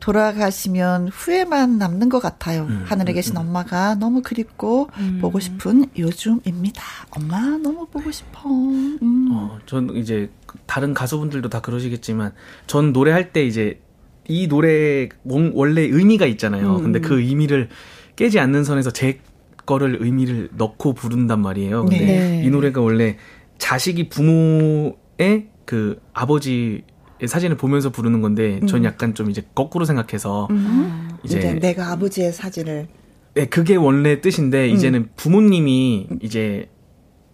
[0.00, 2.62] 돌아가시면 후회만 남는 것 같아요.
[2.62, 4.88] 음, 하늘에 계신 엄마가 너무 그립고
[5.20, 6.82] 보고 싶은 요즘입니다.
[7.10, 8.48] 엄마 너무 보고 싶어.
[8.48, 9.28] 음.
[9.32, 10.30] 어, 전 이제
[10.66, 12.32] 다른 가수분들도 다 그러시겠지만
[12.66, 13.80] 전 노래할 때 이제
[14.26, 16.76] 이 노래 원- 원래 의미가 있잖아요.
[16.76, 16.82] 음.
[16.82, 17.68] 근데 그 의미를
[18.16, 19.20] 깨지 않는 선에서 제
[19.66, 21.84] 거를 의미를 넣고 부른단 말이에요.
[21.84, 22.42] 근데 네.
[22.44, 23.16] 이 노래가 원래
[23.58, 26.82] 자식이 부모의 그 아버지의
[27.26, 31.10] 사진을 보면서 부르는 건데 전 약간 좀 이제 거꾸로 생각해서 음.
[31.24, 32.86] 이제, 이제 내가 아버지의 사진을
[33.34, 36.68] 네, 그게 원래 뜻인데 이제는 부모님이 이제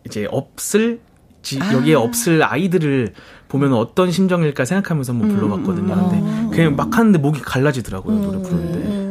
[0.06, 1.00] 이제 없을
[1.42, 1.72] 지- 아.
[1.74, 3.12] 여기에 없을 아이들을
[3.48, 6.10] 보면 어떤 심정일까 생각하면서 한번 불러봤거든요.
[6.10, 9.04] 근데 그냥 막 하는데 목이 갈라지더라고요 노래 부르는데.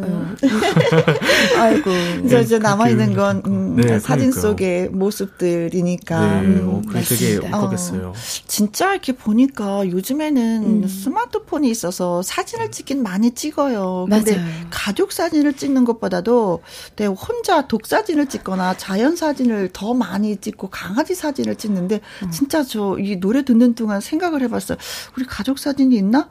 [1.57, 1.89] 아이고.
[2.25, 4.41] 이제 이제 그- 남아 있는 그- 건 음, 네, 사진 그러니까요.
[4.41, 6.19] 속의 모습들이니까.
[6.41, 7.37] 네, 음, 어, 그게 되게.
[7.47, 8.13] 울컥했어요.
[8.47, 10.87] 진짜 이렇게 보니까 요즘에는 음.
[10.87, 14.07] 스마트폰이 있어서 사진을 찍긴 많이 찍어요.
[14.09, 14.47] 근데 맞아요.
[14.69, 16.61] 가족 사진을 찍는 것보다도
[16.95, 22.31] 내가 혼자 독사진을 찍거나 자연 사진을 더 많이 찍고 강아지 사진을 찍는데 음.
[22.31, 24.77] 진짜 저 이 노래 듣는 동안 생각 을 해봤어요.
[25.17, 26.29] 우리 가족 사진이 있나?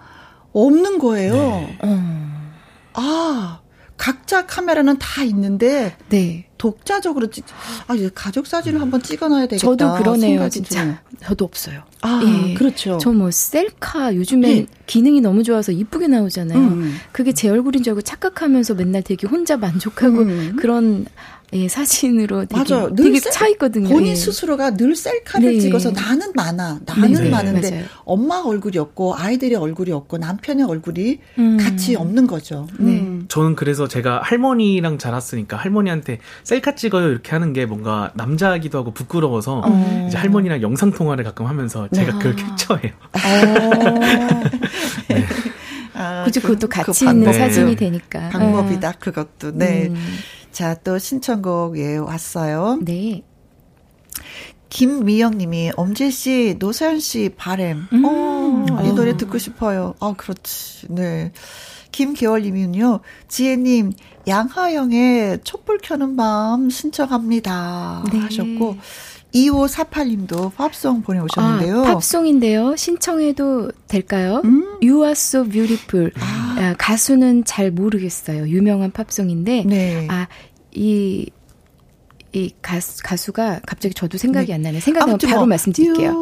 [0.53, 1.34] 없는 거예요.
[1.34, 1.78] 네.
[1.82, 2.32] 어,
[2.95, 3.59] 아.
[3.99, 6.49] 각자 카메라는 다 있는데 네.
[6.59, 7.45] 독자적으로 찍.
[7.86, 9.61] 아, 가족 사진을 한번 찍어놔야 되겠다.
[9.61, 11.01] 저도 그러네요, 진짜.
[11.22, 11.84] 저도 없어요.
[12.01, 12.55] 아, 예.
[12.55, 12.99] 그렇죠.
[12.99, 14.66] 저 뭐 셀카 요즘에 네.
[14.86, 16.59] 기능이 너무 좋아서 이쁘게 나오잖아요.
[16.59, 16.97] 음.
[17.12, 20.57] 그게 제 얼굴인 줄 알고 착각하면서 맨날 되게 혼자 만족하고 음.
[20.59, 21.07] 그런
[21.55, 22.94] 예, 사진으로 되게, 맞아요.
[22.94, 23.86] 늘 되게 셀- 차 있거든요.
[23.88, 24.14] 본인 예.
[24.14, 25.61] 스스로가 늘 셀카를 네.
[25.61, 27.84] 찍어서 나는 많아, 나는 네, 많은데 맞아요.
[28.05, 31.59] 엄마 얼굴이 없고 아이들의 얼굴이 없고 남편의 얼굴이 음.
[31.59, 32.66] 같이 없는 거죠.
[32.78, 33.00] 네.
[33.00, 33.26] 음.
[33.28, 39.61] 저는 그래서 제가 할머니랑 자랐으니까 할머니한테 셀카 찍어요 이렇게 하는 게 뭔가 남자기도 하고 부끄러워서
[39.64, 40.07] 어.
[40.09, 42.57] 이제 할머니랑 영상 통화를 가끔 하면서 제가 그걸 아.
[42.57, 42.92] 캡처해요.
[45.94, 47.38] 아, 그죠, 그- 그것도 그 같이 방법- 있는 네.
[47.38, 48.30] 사진이 되니까.
[48.30, 48.92] 방법이다.
[48.92, 49.53] 그것도.
[49.53, 49.92] 네.
[50.53, 50.55] 음.
[50.55, 52.78] 자, 또 신청곡 예 왔어요.
[52.82, 53.22] 네.
[54.68, 57.86] 김미영 님이 엄지 씨, 노사연 씨 바램.
[57.92, 58.05] 음.
[58.05, 58.92] 어, 이 어.
[58.94, 59.94] 노래 듣고 싶어요.
[60.00, 60.86] 아, 그렇지.
[60.90, 61.32] 네.
[61.90, 63.00] 김계월 님은요.
[63.28, 63.92] 지혜 님,
[64.26, 68.05] 양하영의 촛불 켜는 밤 신청합니다.
[68.12, 68.18] 네.
[68.20, 68.76] 하셨고
[69.33, 71.85] 2548 님도 팝송 보내 오셨는데요.
[71.85, 72.76] 아, 팝송인데요.
[72.76, 74.43] 신청해도 될까요?
[74.45, 74.78] 음.
[74.83, 76.11] You are so beautiful.
[76.20, 78.49] 아, 가수는 잘 모르겠어요.
[78.49, 79.64] 유명한 팝송인데.
[79.66, 80.07] 네.
[80.11, 80.28] 아,
[80.72, 81.30] 이,
[82.33, 84.55] 이 가수, 가수가 갑자기 저도 생각이 네.
[84.55, 84.80] 안 나네.
[84.80, 86.12] 생각나면 바로 뭐, 말씀드릴게요.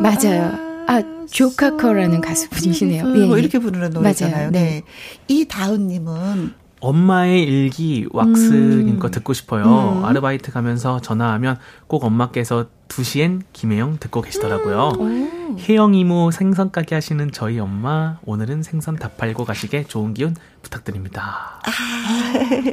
[0.00, 0.70] 맞아요.
[0.86, 3.04] 아, 조카커라는 가수분이시네요.
[3.16, 3.40] 예, 뭐 예.
[3.40, 4.36] 이렇게 부르는 노래잖아요.
[4.36, 4.50] 맞아요.
[4.50, 4.60] 네.
[4.60, 4.82] 네.
[5.28, 9.64] 이다은님은 엄마의 일기 왁스님 거 듣고 싶어요.
[9.64, 10.04] 음.
[10.04, 14.92] 아르바이트 가면서 전화하면 꼭 엄마께서 2시엔 김혜영 듣고 계시더라고요.
[14.98, 15.56] 오.
[15.58, 21.60] 혜영 이모 생선 가게 하시는 저희 엄마 오늘은 생선 다 팔고 가시게 좋은 기운 부탁드립니다.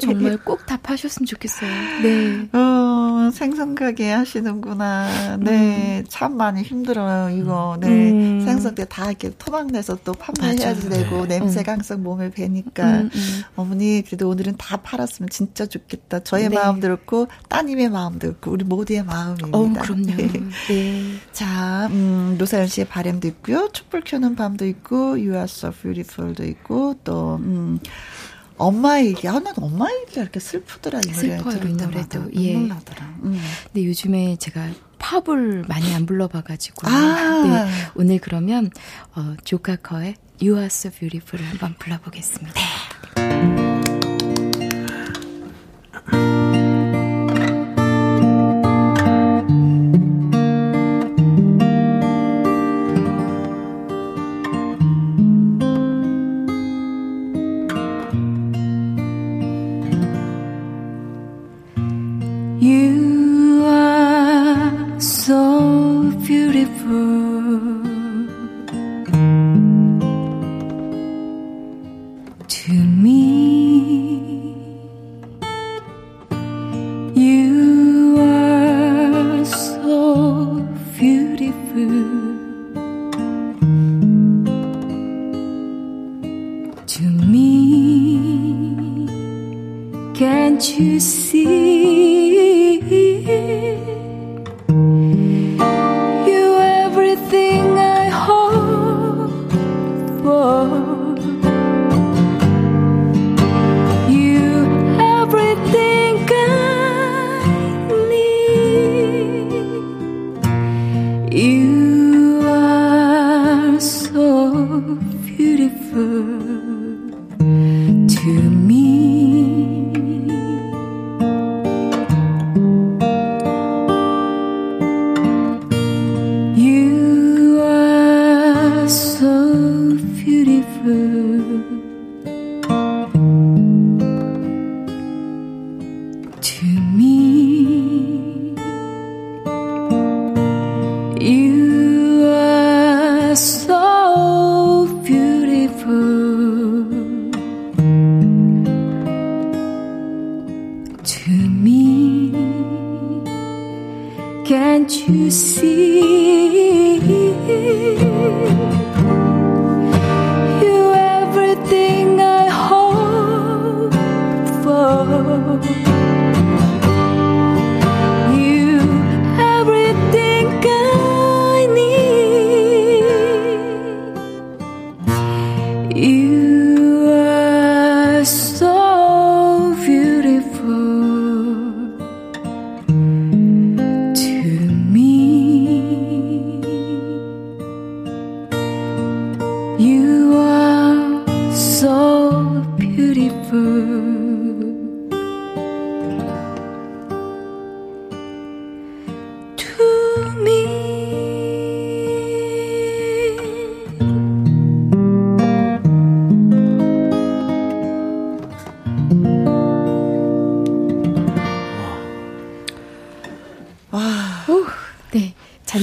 [0.01, 1.69] 정말 꼭 답하셨으면 좋겠어요.
[2.01, 2.49] 네.
[2.57, 5.37] 어, 생선 가게 하시는구나.
[5.37, 7.77] 네, 참 많이 힘들어요, 이거.
[7.79, 8.41] 네, 음.
[8.45, 10.89] 생선 때 다 이렇게 토막 내서 또 판매해야지.
[10.89, 11.39] 되고, 네.
[11.39, 12.85] 냄새가 항상 몸에 배니까.
[13.01, 13.41] 음, 음.
[13.55, 16.23] 어머니, 그래도 오늘은 다 팔았으면 진짜 좋겠다.
[16.23, 16.55] 저의 네.
[16.55, 19.57] 마음도 그렇고, 따님의 마음도 그렇고, 우리 모두의 마음입니다.
[19.57, 20.15] 어, 그럼요.
[20.15, 20.31] 네.
[20.69, 21.03] 네.
[21.31, 23.69] 자, 음, 노사연 씨의 바램도 있고요.
[23.73, 27.76] 촛불 켜는 밤도 있고, You are so beautiful도 있고, 또, 음,
[28.57, 29.27] 엄마 얘기.
[29.27, 31.73] 아, 난 엄마 얘기가 이렇게 슬프더라, 이 노래 슬퍼요, 들을 이.
[31.73, 32.31] 노래도.
[32.33, 32.53] 예.
[32.53, 33.05] 눈물 나더라.
[33.23, 33.39] 음.
[33.65, 36.87] 근데 요즘에 제가 팝을 많이 안 불러봐가지고.
[36.87, 37.43] 아.
[37.45, 37.71] 네.
[37.95, 38.71] 오늘 그러면,
[39.15, 42.59] 어, 조카커의 You are so beautiful을 한번 불러보겠습니다.
[43.17, 43.66] You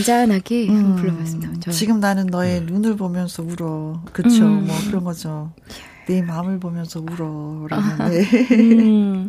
[0.05, 1.53] 잔잔하게 한번 불러봤습니다.
[1.61, 4.03] 저- 음, 지금 나는 너의 눈을 보면서 울어.
[4.13, 4.45] 그쵸.
[4.45, 4.67] 음.
[4.67, 5.53] 뭐 그런 거죠.
[6.07, 7.67] 내 마음을 보면서 울어.
[7.69, 8.27] 라는, 네.
[8.53, 9.27] 음,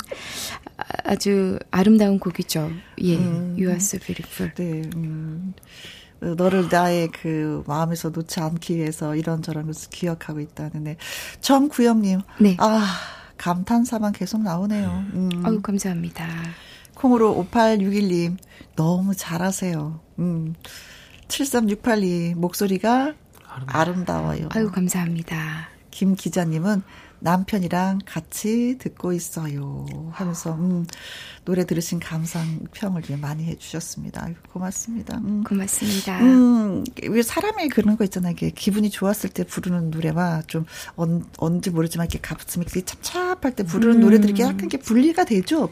[0.78, 2.70] 아- 아주 아름다운 곡이죠.
[3.02, 3.56] 예, 음.
[3.58, 4.54] You are so beautiful.
[4.56, 5.54] 네, 음.
[6.22, 10.98] 어, 너를 나의 그 마음에서 놓지 않기 위해서 이런저런 것을 기억하고 있다는, 네.
[11.40, 12.20] 정구영님.
[12.40, 12.56] 네.
[12.60, 12.86] 아,
[13.38, 15.04] 감탄사만 계속 나오네요.
[15.14, 15.30] 음.
[15.46, 16.28] 아유, 감사합니다.
[16.96, 18.38] 콩으로 5861님,
[18.76, 20.00] 너무 잘하세요.
[20.20, 20.56] 음.
[21.28, 23.14] 73682, 목소리가
[23.68, 24.50] 아름다워요.
[24.52, 25.70] 아유, 감사합니다.
[25.92, 26.84] 김 기자님은
[27.20, 29.86] 남편이랑 같이 듣고 있어요.
[30.12, 30.86] 하면서, 음,
[31.46, 34.30] 노래 들으신 감상평을 예, 많이 해주셨습니다.
[34.52, 35.18] 고맙습니다.
[35.18, 35.44] 음.
[35.44, 36.20] 고맙습니다.
[36.20, 38.34] 음, 왜 사람이 그런 거 있잖아요.
[38.34, 40.66] 이게 기분이 좋았을 때 부르는 노래와 좀
[40.96, 44.02] 언, 언제 모르지만 이렇게 가슴이 찹찹할 때 부르는 음.
[44.02, 45.70] 노래들이 약간 이렇게 분리가 되죠.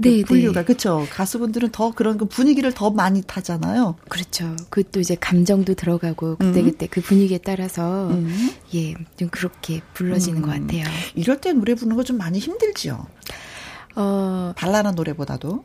[0.00, 0.64] 네, 분류가 네.
[0.66, 1.06] 그렇죠.
[1.10, 3.96] 가수분들은 더 그런 그 분위기를 더 많이 타잖아요.
[4.08, 4.54] 그렇죠.
[4.70, 8.50] 그것도 이제 감정도 들어가고 그때 그때 그 분위기에 따라서 음.
[8.74, 10.84] 예, 좀 그렇게 불러지는 것 같아요.
[11.14, 13.06] 이럴 때 노래 부르는 거 좀 많이 힘들지요.
[13.96, 15.64] 어, 발랄한 노래보다도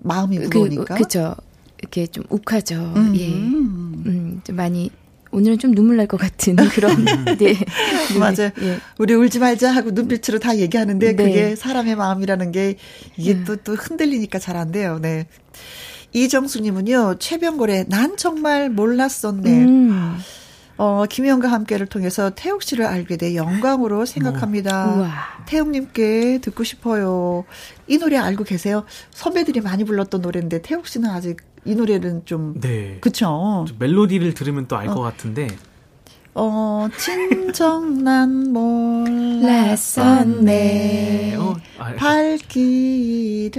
[0.00, 0.94] 마음이 그 무거우니까.
[0.96, 1.34] 그죠.
[1.78, 2.74] 이렇게 좀 욱하죠.
[2.96, 3.14] 음.
[3.16, 3.28] 예.
[3.32, 4.90] 음, 좀 많이
[5.32, 7.04] 오늘은 좀 눈물 날 것 같은 그런
[7.38, 7.54] 네.
[8.18, 8.50] 맞아요.
[8.62, 8.78] 예.
[8.98, 11.16] 우리 울지 말자 하고 눈빛으로 다 얘기하는데 네.
[11.16, 12.76] 그게 사람의 마음이라는 게
[13.16, 14.98] 이게 또, 또 흔들리니까 잘 안 돼요.
[15.00, 15.26] 네.
[16.12, 19.50] 이정수님은요, 최병골의 난 정말 몰랐었네.
[19.64, 20.18] 음.
[20.76, 24.86] 어, 김희영과 함께를 통해서 태욱 씨를 알게 돼 영광으로 생각합니다.
[24.96, 25.12] 우와.
[25.46, 27.44] 태욱님께 듣고 싶어요.
[27.86, 28.84] 이 노래 알고 계세요?
[29.10, 32.98] 선배들이 많이 불렀던 노래인데 태욱 씨는 아직 이 노래는 좀 네.
[33.00, 33.64] 그쵸?
[33.68, 35.46] 좀 멜로디를 들으면 또 알것 같은데
[36.34, 40.42] 어, 진정 난 몰랐었네.
[40.42, 41.34] 네.
[41.36, 43.50] 어, 아, 발길을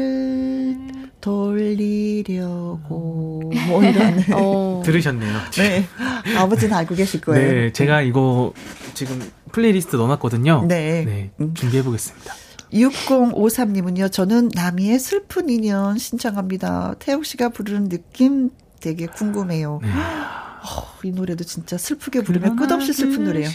[1.22, 2.80] 돌리려고
[3.68, 4.82] 뭐 이런 어.
[4.84, 5.38] 들으셨네요.
[5.58, 5.86] 네
[6.38, 7.52] 아버지는 알고 계실 거예요.
[7.52, 8.54] 네, 제가 이거
[8.96, 9.22] 지금
[9.52, 10.66] 플레이리스트 넣어놨거든요.
[10.68, 11.30] 네.
[11.40, 11.54] 음.
[11.54, 12.34] 준비해 보겠습니다.
[12.74, 16.96] 6053님은요, 저는 나미의 슬픈 인연 신청합니다.
[17.00, 18.50] 태욱 씨가 부르는 느낌
[18.80, 19.80] 되게 궁금해요.
[19.82, 19.90] 네.
[19.90, 23.50] 어, 이 노래도 진짜 슬프게 부르면 끝없이 슬픈 노래예요.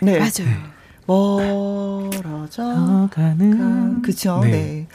[0.00, 0.18] 네.
[0.18, 0.78] 맞아요.
[1.06, 3.08] 멀어져.
[3.10, 4.50] 가는 그쵸, 네.
[4.50, 4.86] 네.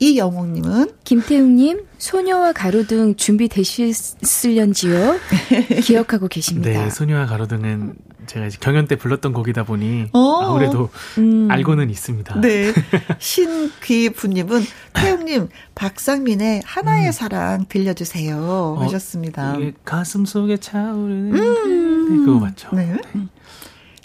[0.00, 5.18] 이영웅님은 김태웅님, 소녀와 가로등 준비 되셨을련지요?
[5.82, 6.70] 기억하고 계십니다.
[6.70, 7.94] 네, 소녀와 가로등은
[8.26, 10.40] 제가 이제 경연 때 불렀던 곡이다 보니 어.
[10.42, 11.48] 아무래도 음.
[11.50, 12.40] 알고는 있습니다.
[12.40, 12.72] 네.
[13.18, 14.62] 신귀부님은
[14.92, 19.56] 태웅님 박상민의 하나의 사랑 들려주세요 하셨습니다.
[19.56, 22.68] 이게 가슴 속에 차오르는 네, 그거 맞죠?
[22.74, 22.96] 네.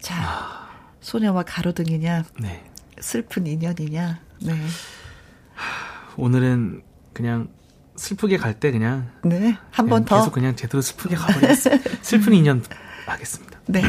[0.01, 0.67] 자,
[1.01, 2.63] 소녀와 가로등이냐 네.
[2.99, 4.19] 슬픈 인연이냐.
[4.41, 4.53] 네.
[6.17, 6.81] 오늘은
[7.13, 7.47] 그냥
[7.95, 9.57] 슬프게 갈 때 그냥 네.
[9.71, 10.17] 한 번 더.
[10.17, 11.89] 계속 그냥 제대로 슬프게 가버리겠습니다.
[12.01, 12.63] 슬픈 인연
[13.05, 13.58] 하겠습니다.
[13.71, 13.81] 네.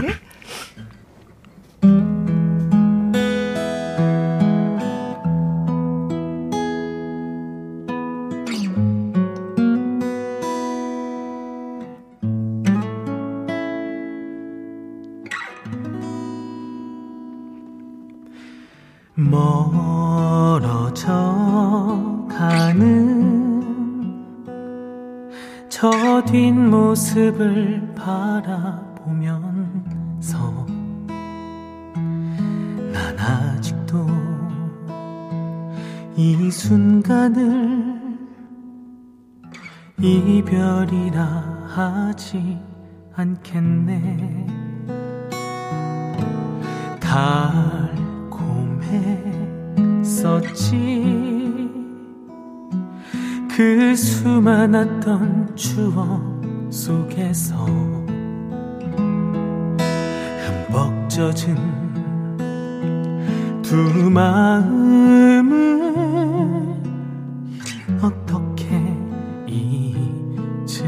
[19.14, 21.02] 멀어져
[22.28, 23.62] 가는
[25.70, 30.66] 저 뒷모습을 바라 보면서
[32.92, 34.06] 난 아직도
[36.16, 38.00] 이 순간을
[40.00, 41.24] 이별이라
[41.68, 42.58] 하지
[43.14, 44.46] 않겠네.
[50.00, 50.80] 달콤했었지.
[53.56, 56.40] 그 수많았던 추억
[56.70, 57.99] 속에서
[61.10, 61.56] 젖은
[63.62, 65.92] 두 마음을
[68.00, 68.68] 어떻게
[70.64, 70.86] 잊을까?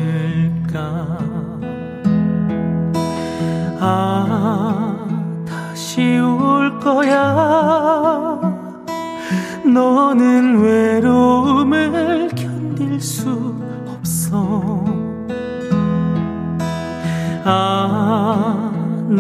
[3.80, 4.96] 아
[5.44, 8.40] 다시 올 거야.
[9.64, 13.56] 너는 외로움을 견딜 수
[13.88, 14.84] 없어.
[17.44, 17.81] 아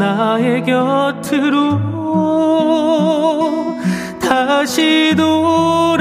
[0.02, 1.78] 나의 곁으로
[4.20, 5.91] 다시 돌아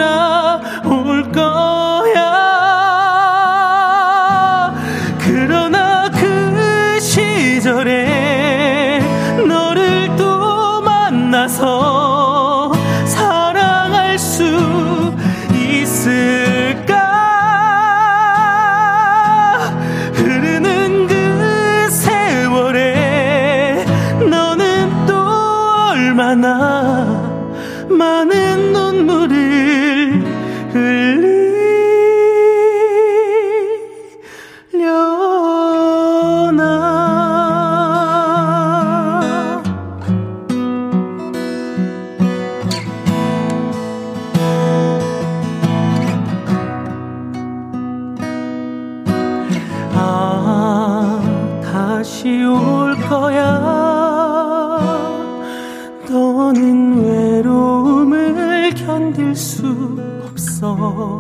[53.12, 53.44] 거야.
[56.10, 59.66] 너는 외로움을 견딜 수
[60.24, 61.20] 없어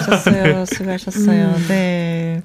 [0.00, 0.64] 수고하셨어요.
[0.66, 1.46] 수고하셨어요.
[1.48, 1.64] 음.
[1.68, 2.42] 네.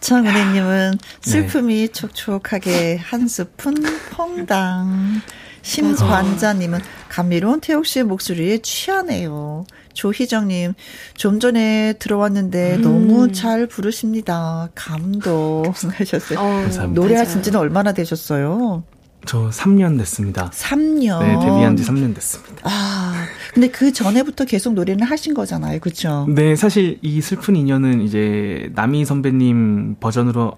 [0.00, 1.88] 정은혜님은 슬픔이 네.
[1.88, 3.74] 촉촉하게 한 스푼
[4.10, 5.20] 퐁당.
[5.62, 9.64] 심관자님은 감미로운 태욱 씨의 목소리에 취하네요.
[9.92, 10.74] 조희정님,
[11.14, 12.82] 좀 전에 들어왔는데 음.
[12.82, 14.70] 너무 잘 부르십니다.
[14.74, 15.62] 감동
[15.94, 16.38] 하셨어요.
[16.40, 18.82] 어, 노래하신 지는 얼마나 되셨어요?
[19.24, 20.50] 저 3년 됐습니다.
[20.50, 21.20] 3년?
[21.20, 22.56] 네, 데뷔한 지 3년 됐습니다.
[22.64, 25.78] 아, 근데 그 전에부터 계속 노래는 하신 거잖아요.
[25.80, 26.26] 그렇죠?
[26.28, 30.56] 네, 사실 이 슬픈 인연은 이제 남희 선배님 버전으로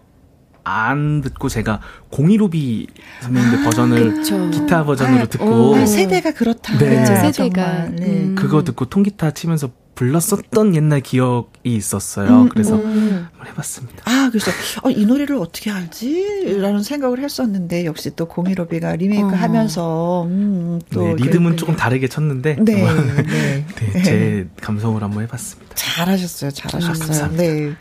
[0.64, 2.86] 안 듣고 제가 공이루비
[3.20, 4.50] 선배님들 아, 버전을 그쵸.
[4.50, 6.78] 기타 버전으로 아, 듣고 아, 세대가 그렇다.
[6.78, 7.00] 네.
[7.00, 8.06] 그쵸, 세대가 네.
[8.06, 8.34] 음.
[8.34, 12.42] 그거 듣고 통기타 치면서 불렀었던 옛날 기억이 있었어요.
[12.42, 13.26] 음, 그래서 음.
[13.32, 14.02] 한번 해봤습니다.
[14.04, 14.50] 아, 그래서
[14.82, 16.58] 어, 이 노래를 어떻게 알지?
[16.60, 19.30] 라는 생각을 했었는데 역시 또 공일오비가 리메이크 어.
[19.30, 23.66] 하면서 음, 또 네, 리듬은 그, 조금 다르게 쳤는데 네, 네.
[23.92, 25.74] 네, 제 감성으로 한번 해봤습니다.
[25.74, 27.30] 잘하셨어요, 잘하셨어요.
[27.30, 27.74] 음, 네.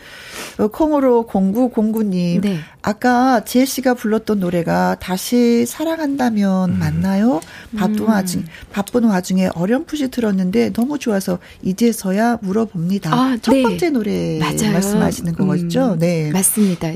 [0.58, 2.41] 어, 콩으로 0909님.
[2.41, 2.60] 네.
[2.82, 6.80] 아까 지혜 씨가 불렀던 노래가 다시 사랑한다면 음.
[6.80, 7.39] 맞나요?
[7.78, 8.10] 바쁜 음.
[8.10, 13.14] 와중, 바쁜 와중에 어렴풋이 들었는데 너무 좋아서 이제서야 물어봅니다.
[13.14, 13.64] 아, 첫 네.
[13.64, 14.74] 번째 노래 맞아요.
[14.74, 15.93] 말씀하시는 거죠?
[15.93, 16.30] 음, 네.
[16.32, 16.91] 맞습니다.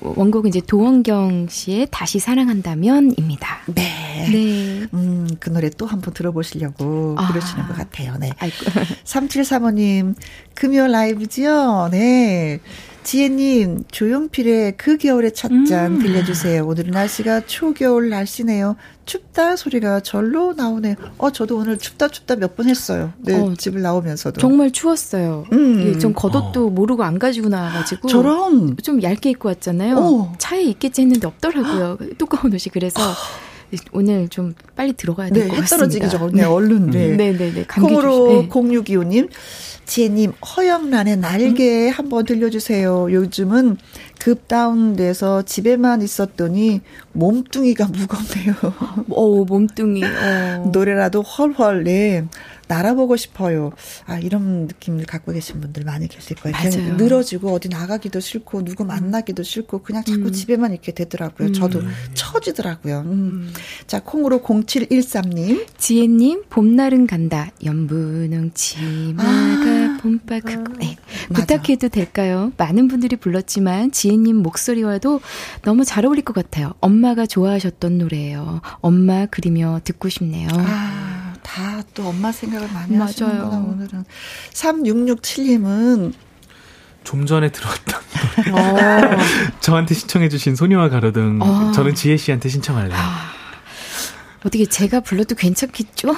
[0.00, 3.62] 원곡은 이제 도원경 씨의 다시 사랑한다면입니다.
[3.74, 4.28] 네.
[4.30, 4.86] 네.
[4.94, 7.28] 음, 그 노래 또 한번 들어보시려고 아.
[7.28, 8.14] 그러시는 것 같아요.
[8.18, 8.30] 네.
[9.04, 10.14] 3735님,
[10.54, 11.88] 금요 라이브지요?
[11.90, 12.60] 네.
[13.10, 15.98] 지혜님, 조용필의 그 겨울의 찻잔 음.
[16.00, 16.66] 들려주세요.
[16.66, 18.74] 오늘은 날씨가 초겨울 날씨네요.
[19.04, 20.96] 춥다 소리가 절로 나오네요.
[21.18, 23.12] 어, 저도 오늘 춥다 춥다 몇 번 했어요.
[23.18, 24.40] 네, 어, 집을 나오면서도.
[24.40, 25.44] 정말 추웠어요.
[25.52, 25.84] 음.
[25.86, 26.70] 예, 전 겉옷도 어.
[26.70, 28.08] 모르고 안 가지고 나와가지고.
[28.08, 28.76] 저런.
[28.82, 29.96] 좀 얇게 입고 왔잖아요.
[29.98, 30.32] 어.
[30.38, 31.98] 차에 있겠지 했는데 없더라고요.
[32.18, 32.72] 두꺼운 옷이.
[32.72, 33.00] 그래서.
[33.92, 35.76] 오늘 좀 빨리 들어가야 될것 네, 같습니다.
[35.76, 36.44] 떨어지기 전에 네.
[36.44, 36.90] 얼른.
[36.90, 37.16] 네.
[37.16, 37.52] 네네 네.
[37.52, 38.48] 네, 콩으로 네.
[38.48, 39.28] 0625님.
[39.86, 41.92] 지혜님, 허영란의 날개 음?
[41.92, 43.12] 한번 들려주세요.
[43.12, 43.76] 요즘은
[44.18, 46.80] 급 다운돼서 집에만 있었더니
[47.12, 48.54] 몸뚱이가 무겁네요.
[49.10, 50.02] 어, 몸뚱이.
[50.04, 50.70] 어.
[50.74, 52.24] 노래라도 헐헐, 네.
[52.68, 53.70] 날아보고 싶어요.
[54.06, 56.56] 아, 이런 느낌을 갖고 계신 분들 많이 계실 거예요.
[56.56, 56.96] 맞아요.
[56.96, 58.88] 늘어지고 어디 나가기도 싫고 누구 음.
[58.88, 60.32] 만나기도 싫고 그냥 자꾸 음.
[60.32, 61.48] 집에만 있게 되더라고요.
[61.48, 61.52] 음.
[61.52, 61.82] 저도
[62.14, 63.00] 처지더라고요.
[63.06, 63.10] 음.
[63.12, 63.52] 음.
[63.86, 65.66] 자, 콩으로 0713님.
[65.78, 67.48] 지혜님, 봄날은 간다.
[67.64, 69.98] 연분홍 치마가 아.
[70.02, 70.64] 봄바 크 아.
[70.78, 70.96] 네.
[71.32, 72.52] 부탁해도 될까요?
[72.56, 75.20] 많은 분들이 불렀지만 지혜님 목소리와도
[75.62, 76.74] 너무 잘 어울릴 것 같아요.
[76.80, 78.60] 엄마가 좋아하셨던 노래예요.
[78.80, 80.48] 엄마 그리며 듣고 싶네요.
[80.52, 81.34] 아.
[81.42, 83.06] 다또 엄마 생각을 많이 맞아요.
[83.08, 84.04] 하시는구나 오늘은
[84.52, 86.12] 3667님은
[87.04, 88.00] 좀 전에 들었던.
[88.52, 89.60] 어.
[89.60, 91.38] 저한테 신청해 주신 소녀와 가로등.
[91.40, 91.70] 어.
[91.72, 92.98] 저는 지혜 씨한테 신청할래요.
[94.46, 94.48] 아.
[94.48, 96.14] 어떻게 제가 불러도 괜찮겠죠?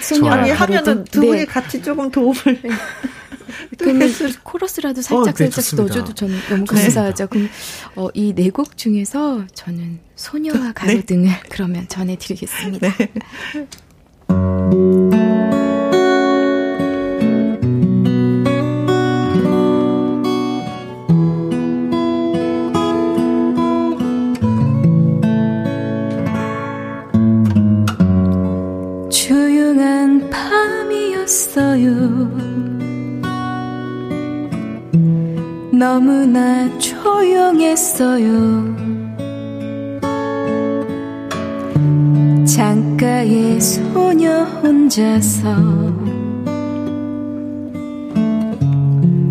[0.00, 1.44] 소녀와 하면은 두 분이 네.
[1.44, 2.40] 같이 조금 도움을.
[2.62, 2.70] 네.
[3.78, 4.10] 그러면
[4.42, 5.82] 코러스라도 살짝 어, 네, 살짝 좋습니다.
[5.82, 7.26] 넣어줘도 저는 너무 감사하죠.
[7.28, 7.48] 그럼
[7.96, 10.72] 어, 이네 곡 중에서 저는 소녀와 네.
[10.74, 11.40] 가로 등을 네.
[11.48, 12.88] 그러면 전해드리겠습니다.
[35.78, 38.26] 너무나 조용했어요.
[42.44, 45.54] 창가에 소녀 혼자서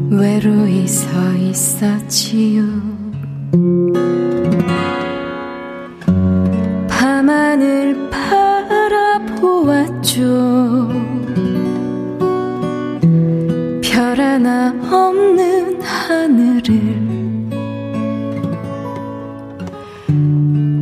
[0.10, 2.64] 외로이 서 있었지요.
[6.88, 8.10] 밤하늘
[9.20, 10.18] 바라보았죠.
[13.84, 15.57] 별 하나 없는
[15.88, 17.08] 하늘을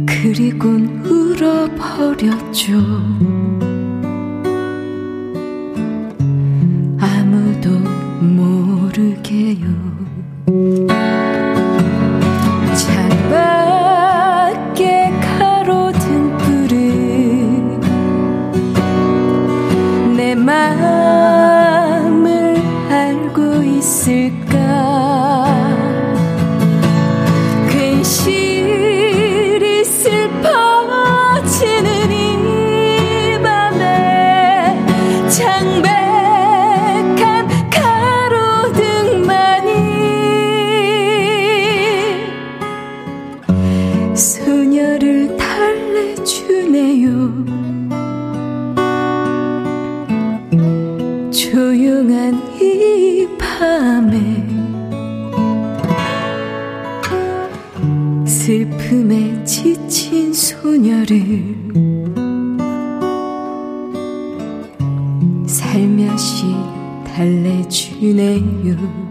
[0.06, 3.15] 그리곤 울어버렸죠.
[31.48, 32.25] 슬퍼지는 이
[61.06, 61.56] 소녀를
[65.48, 66.46] 살며시
[67.06, 69.05] 달래주네요.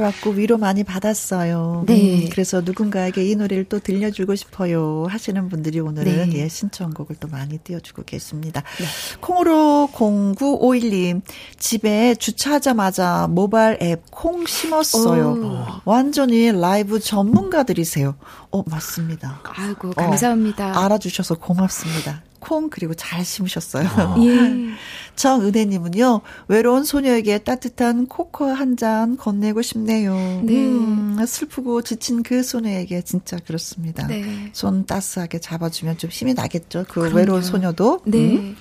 [0.00, 1.84] 갖고 위로 많이 받았어요.
[1.86, 2.24] 네.
[2.24, 6.38] 음, 그래서 누군가에게 이 노래를 또 들려주고 싶어요 하시는 분들이 오늘은 네.
[6.38, 8.62] 예, 신청곡을 또 많이 띄워주고 계십니다.
[8.78, 8.86] 네.
[9.20, 11.22] 콩으로 0951님,
[11.58, 15.32] 집에 주차하자마자 모바일 앱 콩 심었어요.
[15.32, 15.64] 오.
[15.84, 18.14] 완전히 라이브 전문가들이세요.
[18.50, 19.40] 어, 맞습니다.
[19.44, 20.72] 아이고, 감사합니다.
[20.78, 22.22] 어, 알아주셔서 고맙습니다.
[22.38, 23.88] 콩 그리고 잘 심으셨어요.
[23.88, 24.16] 아.
[24.18, 24.74] 예.
[25.20, 30.14] 정은혜님은요 외로운 소녀에게 따뜻한 코코아 한잔 건네고 싶네요.
[30.44, 30.54] 네.
[30.54, 34.06] 음, 슬프고 지친 그 소녀에게 진짜 그렇습니다.
[34.06, 34.50] 네.
[34.54, 36.86] 손 따스하게 잡아주면 좀 힘이 나겠죠.
[36.88, 37.16] 그 그럼요.
[37.16, 38.00] 외로운 소녀도.
[38.06, 38.36] 네.
[38.36, 38.56] 음.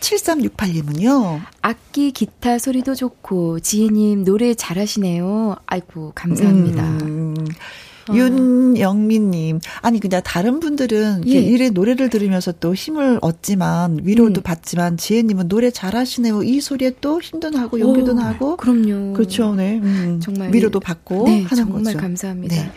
[0.00, 1.42] 7368님은요.
[1.60, 5.56] 악기, 기타 소리도 좋고, 지혜님 노래 잘하시네요.
[5.66, 6.82] 아이고, 감사합니다.
[6.82, 7.34] 음.
[8.10, 8.14] 어.
[8.14, 9.60] 윤영민님.
[9.82, 11.32] 아니, 그냥 다른 분들은 예.
[11.32, 14.42] 이래 노래를 들으면서 또 힘을 얻지만, 위로도 음.
[14.42, 16.42] 받지만, 지혜님은 노래 잘하시네요.
[16.42, 18.56] 이 소리에 또 힘도 나고, 용기도 오, 나고.
[18.56, 19.14] 그럼요.
[19.14, 19.78] 그렇죠, 네.
[19.82, 20.52] 음, 정말.
[20.52, 21.98] 위로도 받고 네, 하는 정말 거죠.
[21.98, 22.56] 감사합니다.
[22.56, 22.70] 네.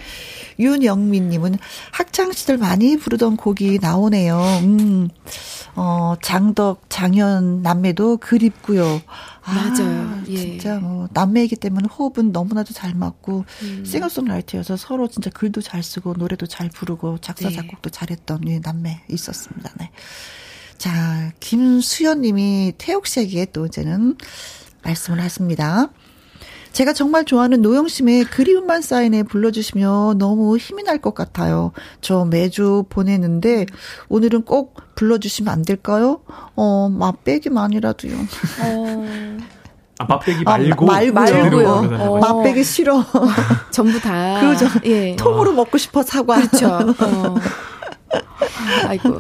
[0.59, 1.57] 윤영민님은
[1.91, 4.39] 학창시절 많이 부르던 곡이 나오네요.
[4.63, 5.09] 음,
[5.75, 9.01] 어, 장덕, 장현 남매도 그립고요.
[9.45, 10.01] 맞아요.
[10.01, 10.37] 아, 예.
[10.37, 13.85] 진짜 뭐 남매이기 때문에 호흡은 너무나도 잘 맞고 음.
[13.85, 17.55] 싱어송라이터여서 서로 진짜 글도 잘 쓰고 노래도 잘 부르고 작사 네.
[17.55, 19.71] 작곡도 잘했던 예, 남매 있었습니다.
[19.79, 19.91] 네.
[20.77, 24.17] 자, 김수연 님이 태욱 씨에게 또 이제는
[24.83, 25.89] 말씀을 하십니다.
[26.73, 31.71] 제가 정말 좋아하는 노영심의 그리움만 사인에 불러주시면 너무 힘이 날 것 같아요.
[32.01, 33.65] 저 매주 보내는데
[34.09, 36.21] 오늘은 꼭 불러주시면 안 될까요?
[36.55, 38.13] 어, 맛배기만이라도요.
[38.63, 39.37] 어.
[39.99, 40.91] 아, 맛배기 말고.
[40.91, 41.69] 아, 말고요.
[41.99, 42.19] 어.
[42.19, 43.03] 맛배기 싫어.
[43.71, 44.39] 전부 다.
[44.41, 44.65] 그죠.
[44.85, 45.15] 예.
[45.17, 46.37] 통으로 먹고 싶어, 사과.
[46.37, 46.67] 그렇죠.
[46.67, 47.35] 어.
[48.87, 49.19] 아이고.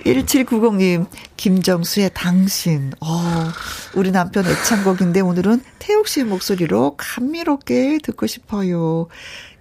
[0.00, 0.04] 어.
[0.04, 2.92] 1790님, 김정수의 당신.
[3.00, 3.48] 어,
[3.94, 9.08] 우리 남편 애창곡인데 오늘은 태욱 씨 목소리로 감미롭게 듣고 싶어요.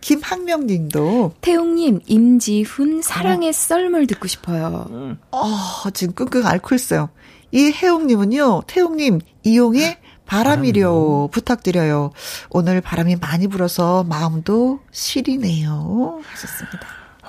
[0.01, 1.33] 김학명 님도.
[1.41, 3.51] 태웅님, 임지훈, 사랑의 어.
[3.51, 5.17] 썰물 듣고 싶어요.
[5.31, 7.09] 어, 지금 끙끙 앓고 있어요.
[7.51, 12.11] 이 혜웅 님은요, 태웅 님, 이용의 바람이려 부탁드려요.
[12.51, 16.21] 오늘 바람이 많이 불어서 마음도 시리네요.
[16.23, 16.79] 하셨습니다.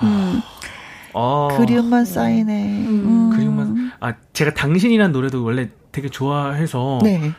[0.03, 0.41] 음.
[1.13, 2.85] 아, 그리움만 쌓이네.
[2.87, 2.87] 음.
[3.05, 3.29] 음.
[3.35, 3.91] 그리움만.
[3.99, 7.31] 아 제가 당신이란 노래도 원래 되게 좋아해서 네.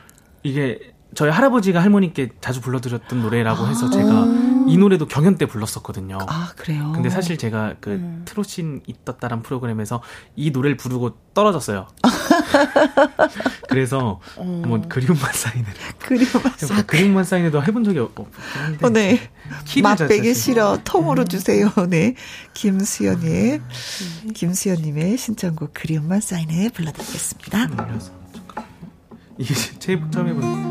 [0.42, 0.78] 이게
[1.14, 4.64] 저희 할아버지가 할머니께 자주 불러드렸던 노래라고 해서 제가 아.
[4.66, 6.18] 이 노래도 경연 때 불렀었거든요.
[6.26, 6.92] 아 그래요.
[6.94, 8.22] 근데 사실 제가 그 음.
[8.24, 10.02] 트로신 있었다란 프로그램에서
[10.36, 11.88] 이 노래를 부르고 떨어졌어요.
[13.68, 14.44] 그래서 어.
[14.44, 15.66] 뭐 그리움만 쌓이네.
[15.98, 16.72] 그리움만 쌓이.
[16.72, 18.86] 뭐 그리움만 쌓이네도 해본 적이 없, 없는데.
[18.86, 19.30] 어, 네.
[19.82, 21.70] 맛배기 싫어 통으로 주세요.
[21.88, 22.14] 네.
[22.54, 23.60] 김수연의
[24.34, 28.21] 김수연님의 신청곡 그리움만 쌓이네 불러드리겠습니다.
[29.42, 30.62] 음, 이게 제일 처음 해본.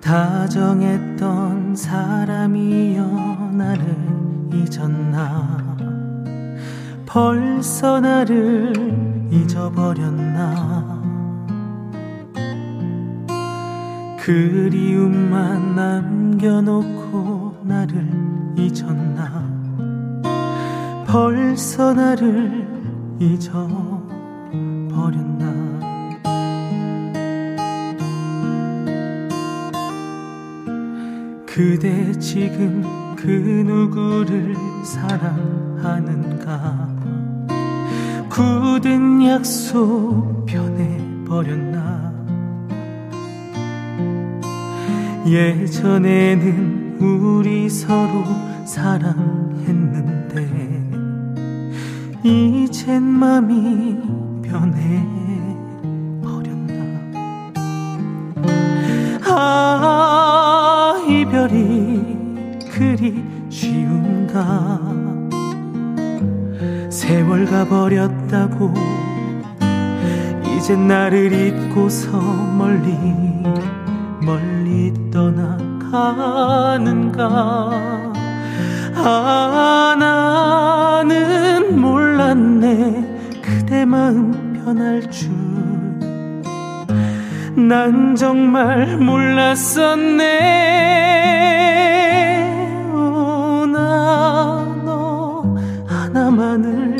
[0.00, 3.84] 다정했던 사람이여 나를
[4.54, 5.76] 잊었나
[7.04, 10.98] 벌써 나를 잊어버렸나?
[14.20, 18.06] 그리움만 남겨놓고 나를
[18.56, 19.48] 잊었나?
[21.06, 22.66] 벌써 나를
[23.18, 24.28] 잊어버렸나?
[31.46, 32.82] 그대 지금
[33.16, 34.54] 그 누구를
[34.84, 36.28] 사랑하는가
[38.38, 42.12] 굳은 약속 변해버렸나?
[45.26, 48.22] 예전에는 우리 서로
[48.64, 50.38] 사랑했는데
[52.22, 54.00] 이젠 맘이
[54.44, 54.84] 변해버렸나?
[59.26, 64.78] 아 이별이 그리 쉬운가?
[66.88, 68.72] 세월 가버렸 다고
[70.44, 72.20] 이젠 나를 잊고서
[72.56, 72.92] 멀리
[74.22, 76.50] 멀리 떠나가는가?
[78.96, 83.40] 아 나는 몰랐네.
[83.42, 85.48] 그대 마음 변할 줄
[87.58, 90.24] 난 정말 몰랐었네.
[93.72, 95.44] 나너
[95.84, 96.97] 하나만을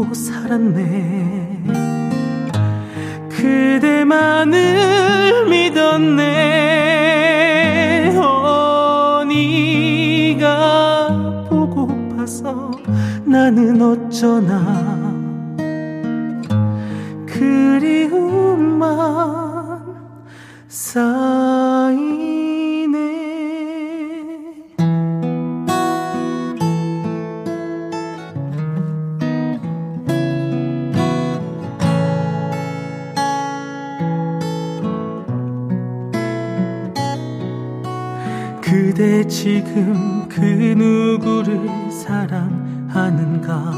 [0.00, 1.64] 믿고 살았네.
[3.28, 4.60] 그대만을
[5.48, 6.20] 믿었네.
[8.16, 11.08] 어 네가
[11.48, 12.70] 보고파서
[13.24, 14.99] 나는 어쩌나
[39.72, 43.72] 지금 그 누구를 사랑하는가?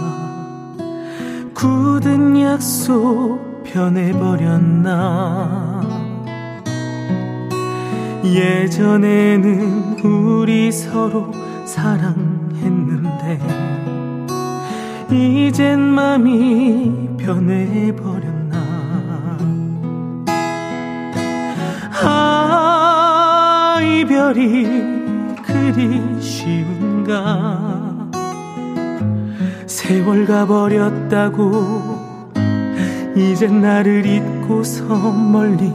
[1.53, 5.03] 굳은 약속 변해버렸나?
[8.25, 11.31] 예전에는 우리 서로
[11.67, 13.39] 사랑했는데
[15.11, 18.57] 이젠 맘이 변해버렸나?
[22.03, 25.02] 아 이별이
[25.73, 27.59] 그리 쉬운가?
[29.67, 32.03] 세월 가버렸다고
[33.17, 35.73] 이젠 나를 잊고서 멀리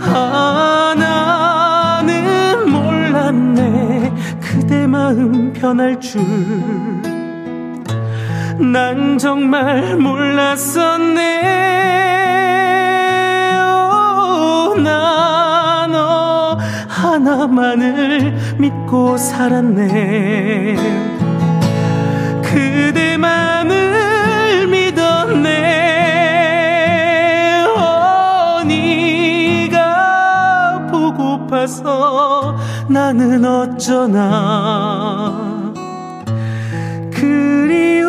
[0.00, 4.14] 아 나는 몰랐네.
[4.40, 6.22] 그대 마음 변할 줄.
[8.58, 11.77] 난 정말 몰랐었네
[14.88, 16.58] 나 너
[16.88, 20.76] 하나만을 믿고 살았네.
[22.42, 23.76] 그대만을
[24.68, 25.48] 믿었네.
[27.76, 29.78] 어 네가
[30.90, 32.56] 보고파서
[32.88, 35.32] 나는 어쩌나.
[37.14, 38.07] 그리움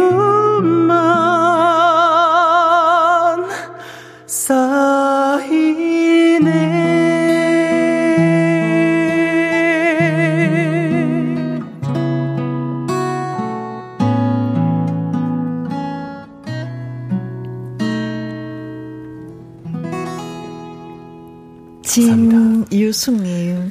[22.90, 23.29] 유숙님,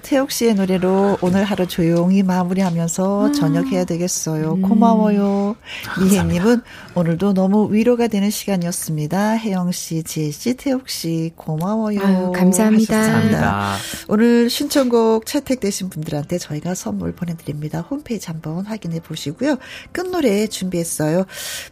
[0.08, 3.32] 태욱 씨의 노래로 오늘 하루 조용히 마무리하면서 음.
[3.34, 4.54] 저녁해야 되겠어요.
[4.54, 4.62] 음.
[4.62, 5.54] 고마워요.
[6.00, 6.62] 미혜님은
[6.94, 9.36] 오늘도 너무 위로가 되는 시간이었습니다.
[9.36, 12.00] 혜영 씨, 지혜 씨, 태욱 씨, 고마워요.
[12.00, 12.94] 아유, 감사합니다.
[12.94, 13.76] 감사합니다.
[14.08, 17.82] 오늘 신청곡 채택되신 분들한테 저희가 선물 보내드립니다.
[17.82, 19.58] 홈페이지 한번 확인해 보시고요.
[19.92, 21.26] 끝노래 준비했어요.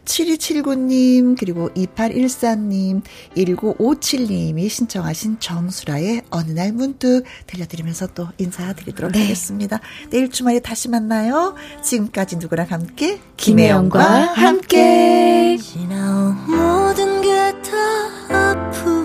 [0.04, 3.00] 7279님, 그리고 2814님,
[3.34, 9.22] 1957님이 신청하신 정수라의 어느 날 문득 들려드리면서 또 인사드리도록 네.
[9.22, 9.80] 하겠습니다.
[10.10, 11.54] 내일 주말에 다시 만나요.
[11.82, 14.02] 지금까지 누구랑 함께 김혜영과
[14.34, 15.58] 함께.
[15.60, 18.95] 지나온 모든 게 다 아프.